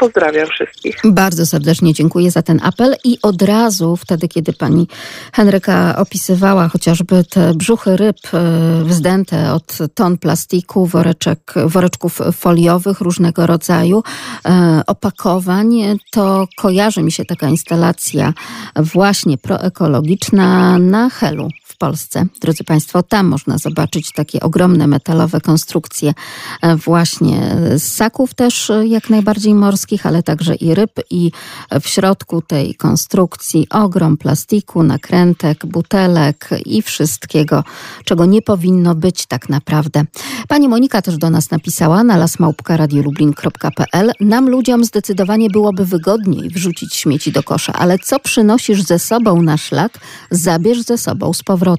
[0.00, 0.96] Pozdrawiam wszystkich.
[1.04, 4.88] Bardzo serdecznie dziękuję za ten apel i od razu wtedy, kiedy pani
[5.32, 13.46] Henryka opisywała chociażby te brzuchy ryb e, wzdęte od ton plastiku, woreczek, woreczków foliowych różnego
[13.46, 14.02] rodzaju,
[14.46, 18.32] e, opakowań, to kojarzy mi się taka instalacja
[18.76, 21.48] właśnie proekologiczna na Helu
[21.80, 22.26] Polsce.
[22.40, 26.14] Drodzy Państwo, tam można zobaczyć takie ogromne metalowe konstrukcje
[26.62, 31.32] e, właśnie ssaków też e, jak najbardziej morskich, ale także i ryb i
[31.80, 37.64] w środku tej konstrukcji ogrom plastiku, nakrętek, butelek i wszystkiego,
[38.04, 40.04] czego nie powinno być tak naprawdę.
[40.48, 47.32] Pani Monika też do nas napisała na lasmałpka.radiolublin.pl Nam ludziom zdecydowanie byłoby wygodniej wrzucić śmieci
[47.32, 49.98] do kosza, ale co przynosisz ze sobą na szlak,
[50.30, 51.69] zabierz ze sobą z powrotem.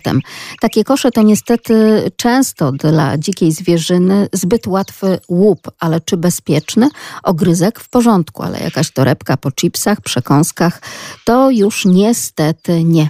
[0.59, 6.89] Takie kosze to niestety często dla dzikiej zwierzyny zbyt łatwy łup, ale czy bezpieczny?
[7.23, 10.81] Ogryzek w porządku, ale jakaś torebka po chipsach, przekąskach
[11.25, 13.09] to już niestety nie.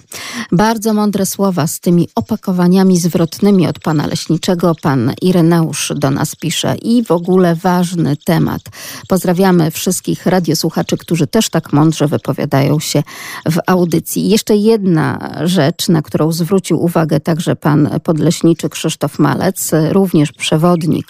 [0.51, 4.75] Bardzo mądre słowa z tymi opakowaniami zwrotnymi od pana leśniczego.
[4.81, 8.61] Pan Ireneusz do nas pisze i w ogóle ważny temat.
[9.07, 13.03] Pozdrawiamy wszystkich radiosłuchaczy, którzy też tak mądrze wypowiadają się
[13.45, 14.29] w audycji.
[14.29, 21.07] Jeszcze jedna rzecz, na którą zwrócił uwagę także pan podleśniczy Krzysztof Malec, również przewodnik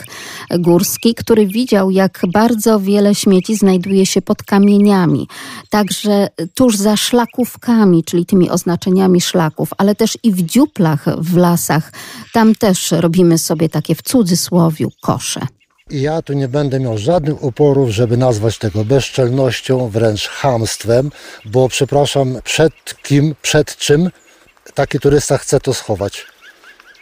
[0.60, 5.28] górski, który widział, jak bardzo wiele śmieci znajduje się pod kamieniami,
[5.70, 11.92] także tuż za szlakówkami, czyli tymi oznaczeniami szlaków, ale też i w dziuplach w lasach.
[12.34, 15.42] Tam też robimy sobie takie w cudzysłowiu kosze.
[15.90, 21.12] I ja tu nie będę miał żadnych oporów, żeby nazwać tego bezczelnością, wręcz hamstwem,
[21.46, 22.74] bo przepraszam, przed
[23.04, 24.10] kim, przed czym
[24.74, 26.26] taki turysta chce to schować.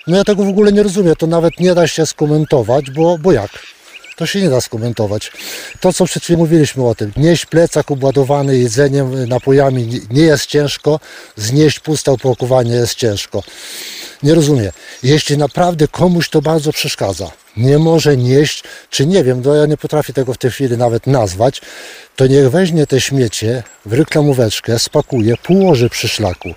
[0.07, 3.31] No ja tego w ogóle nie rozumiem, to nawet nie da się skomentować, bo, bo
[3.31, 3.51] jak?
[4.15, 5.31] To się nie da skomentować.
[5.79, 10.99] To, co przed chwilą mówiliśmy o tym, nieść plecak obładowany jedzeniem, napojami nie jest ciężko,
[11.35, 13.43] znieść puste opakowanie jest ciężko.
[14.23, 14.71] Nie rozumiem.
[15.03, 19.77] Jeśli naprawdę komuś to bardzo przeszkadza, nie może nieść, czy nie wiem, no ja nie
[19.77, 21.61] potrafię tego w tej chwili nawet nazwać,
[22.15, 26.49] to niech weźmie te śmiecie w reklamóweczkę, spakuje, położy przy szlaku.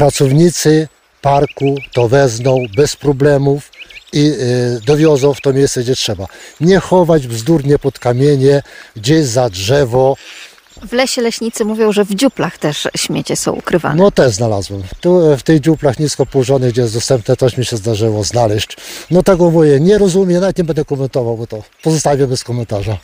[0.00, 0.88] Pracownicy
[1.22, 3.70] parku to wezmą bez problemów
[4.12, 6.26] i y, dowiozą w to miejsce, gdzie trzeba.
[6.60, 8.62] Nie chować bzdurnie pod kamienie,
[8.96, 10.16] gdzieś za drzewo.
[10.88, 13.94] W lesie leśnicy mówią, że w dziuplach też śmiecie są ukrywane.
[13.94, 14.82] No też znalazłem.
[15.00, 18.76] Tu e, w tych dziuplach nisko położonych, gdzie jest dostępne, też mi się zdarzyło znaleźć.
[19.10, 22.98] No tego mówię, nie rozumiem, nawet nie będę komentował, bo to pozostawię bez komentarza.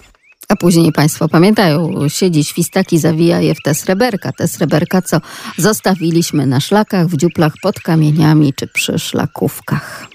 [0.49, 4.33] A później Państwo pamiętają, siedzi świstaki, zawija je w te sreberka.
[4.33, 5.21] Te sreberka, co
[5.59, 10.07] zostawiliśmy na szlakach, w dziuplach, pod kamieniami czy przy szlakówkach.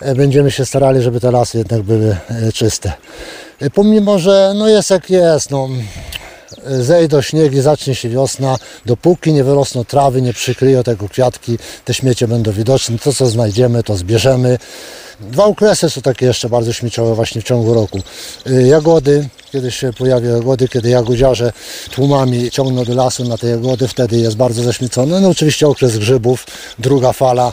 [0.00, 2.92] E, Będziemy się starali, żeby te lasy jednak były e, czyste.
[3.60, 5.68] E, Pomimo, że no jest jak jest, no,
[6.80, 8.56] zejdą śniegi, zacznie się wiosna,
[8.86, 12.98] dopóki nie wyrosną trawy, nie przykryją tego kwiatki, te śmiecie będą widoczne.
[12.98, 14.58] To, co znajdziemy, to zbierzemy.
[15.20, 17.98] Dwa okresy są takie jeszcze bardzo śmieciowe właśnie w ciągu roku.
[18.46, 21.52] Y, Jagody, kiedy się pojawią jagody, kiedy jagodziarze
[21.90, 25.20] tłumami ciągną do lasu na te jagody, wtedy jest bardzo zaśmiecone.
[25.20, 26.46] No oczywiście okres grzybów,
[26.78, 27.52] druga fala,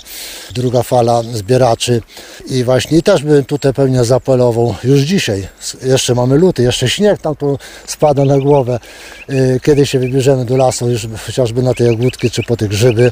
[0.51, 2.01] druga fala zbieraczy
[2.49, 5.47] i właśnie też bym tutaj pewnie zapelował już dzisiaj.
[5.81, 8.79] Jeszcze mamy luty, jeszcze śnieg tam tu spada na głowę.
[9.29, 13.11] Y, Kiedy się wybierzemy do lasu, już chociażby na te jagódki czy po te grzyby,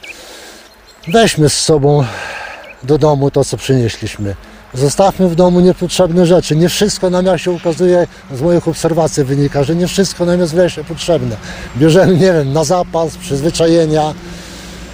[1.08, 2.06] weźmy z sobą
[2.86, 4.36] do domu to, co przynieśliśmy.
[4.74, 6.56] Zostawmy w domu niepotrzebne rzeczy.
[6.56, 10.54] Nie wszystko nam, jak się ukazuje, z moich obserwacji wynika, że nie wszystko nam jest
[10.54, 11.36] w lesie potrzebne.
[11.78, 14.14] Bierzemy, nie wiem, na zapas, przyzwyczajenia,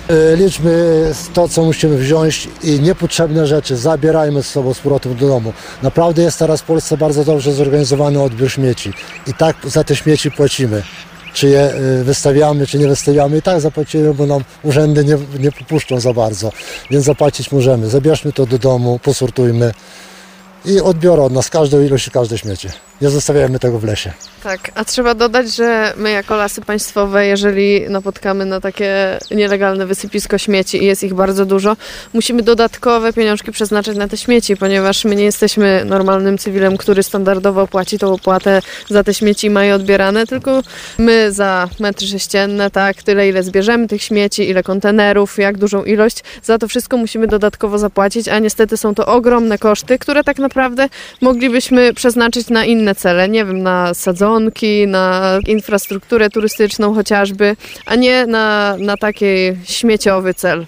[0.09, 1.03] yy, liczmy
[1.33, 5.53] to, co musimy wziąć i niepotrzebne rzeczy zabierajmy z sobą z powrotem do domu.
[5.83, 8.93] Naprawdę jest teraz w Polsce bardzo dobrze zorganizowany odbiór śmieci
[9.27, 10.83] i tak za te śmieci płacimy.
[11.33, 15.51] Czy je y, wystawiamy, czy nie wystawiamy, i tak zapłacimy, bo nam urzędy nie, nie
[15.51, 16.51] popuszczą za bardzo,
[16.91, 17.89] więc zapłacić możemy.
[17.89, 19.73] Zabierzmy to do domu, posortujmy
[20.65, 22.73] i odbiorą od nas każdą ilość i każde śmiecie.
[23.01, 24.11] Nie zostawiajmy tego w lesie.
[24.43, 30.37] Tak, a trzeba dodać, że my jako lasy państwowe, jeżeli napotkamy na takie nielegalne wysypisko
[30.37, 31.77] śmieci i jest ich bardzo dużo,
[32.13, 37.67] musimy dodatkowe pieniążki przeznaczyć na te śmieci, ponieważ my nie jesteśmy normalnym cywilem, który standardowo
[37.67, 40.61] płaci tą opłatę za te śmieci i ma je odbierane, tylko
[40.97, 46.23] my za metry sześcienne, tak, tyle ile zbierzemy tych śmieci, ile kontenerów, jak dużą ilość,
[46.43, 50.89] za to wszystko musimy dodatkowo zapłacić, a niestety są to ogromne koszty, które tak naprawdę
[51.21, 57.55] moglibyśmy przeznaczyć na inne cele, nie wiem, na sadzonki, na infrastrukturę turystyczną chociażby,
[57.85, 59.25] a nie na, na taki
[59.63, 60.65] śmieciowy cel.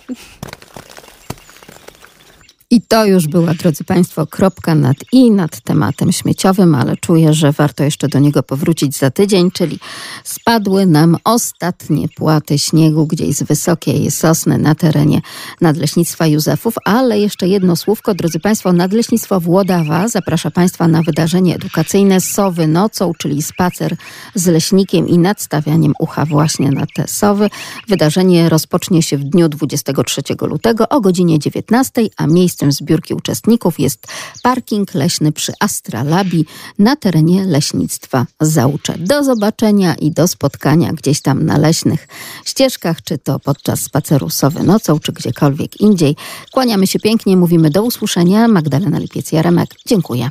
[2.74, 7.52] I to już była, drodzy Państwo, kropka nad i nad tematem śmieciowym, ale czuję, że
[7.52, 9.80] warto jeszcze do niego powrócić za tydzień, czyli
[10.24, 15.22] spadły nam ostatnie płaty śniegu gdzieś z wysokiej sosny na terenie
[15.62, 22.22] Nadleśnictwa Józefów, ale jeszcze jedno słówko, drodzy Państwo, Nadleśnictwo Włodawa zaprasza Państwa na wydarzenie edukacyjne
[22.22, 23.96] Sowy nocą, czyli spacer
[24.36, 27.50] z leśnikiem i nadstawianiem ucha właśnie na te sowy.
[27.88, 32.28] Wydarzenie rozpocznie się w dniu 23 lutego o godzinie 19, a
[32.64, 34.08] miejscem zbiórki uczestników jest
[34.44, 36.46] parking leśny przy Astralabi
[36.80, 38.98] na terenie leśnictwa Zaucze.
[38.98, 42.08] Do zobaczenia i do spotkania gdzieś tam na leśnych
[42.46, 46.16] ścieżkach, czy to podczas spaceru sowy nocą, czy gdziekolwiek indziej.
[46.52, 48.48] Kłaniamy się pięknie, mówimy do usłyszenia.
[48.48, 50.30] Magdalena Lipiec-Jaremek, dziękuję.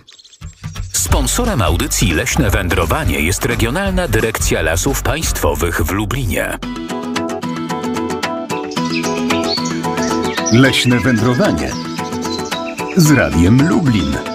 [0.92, 6.58] Sponsorem audycji Leśne Wędrowanie jest Regionalna Dyrekcja Lasów Państwowych w Lublinie.
[10.52, 11.81] Leśne wędrowanie
[12.96, 14.31] z Radiem Lublin.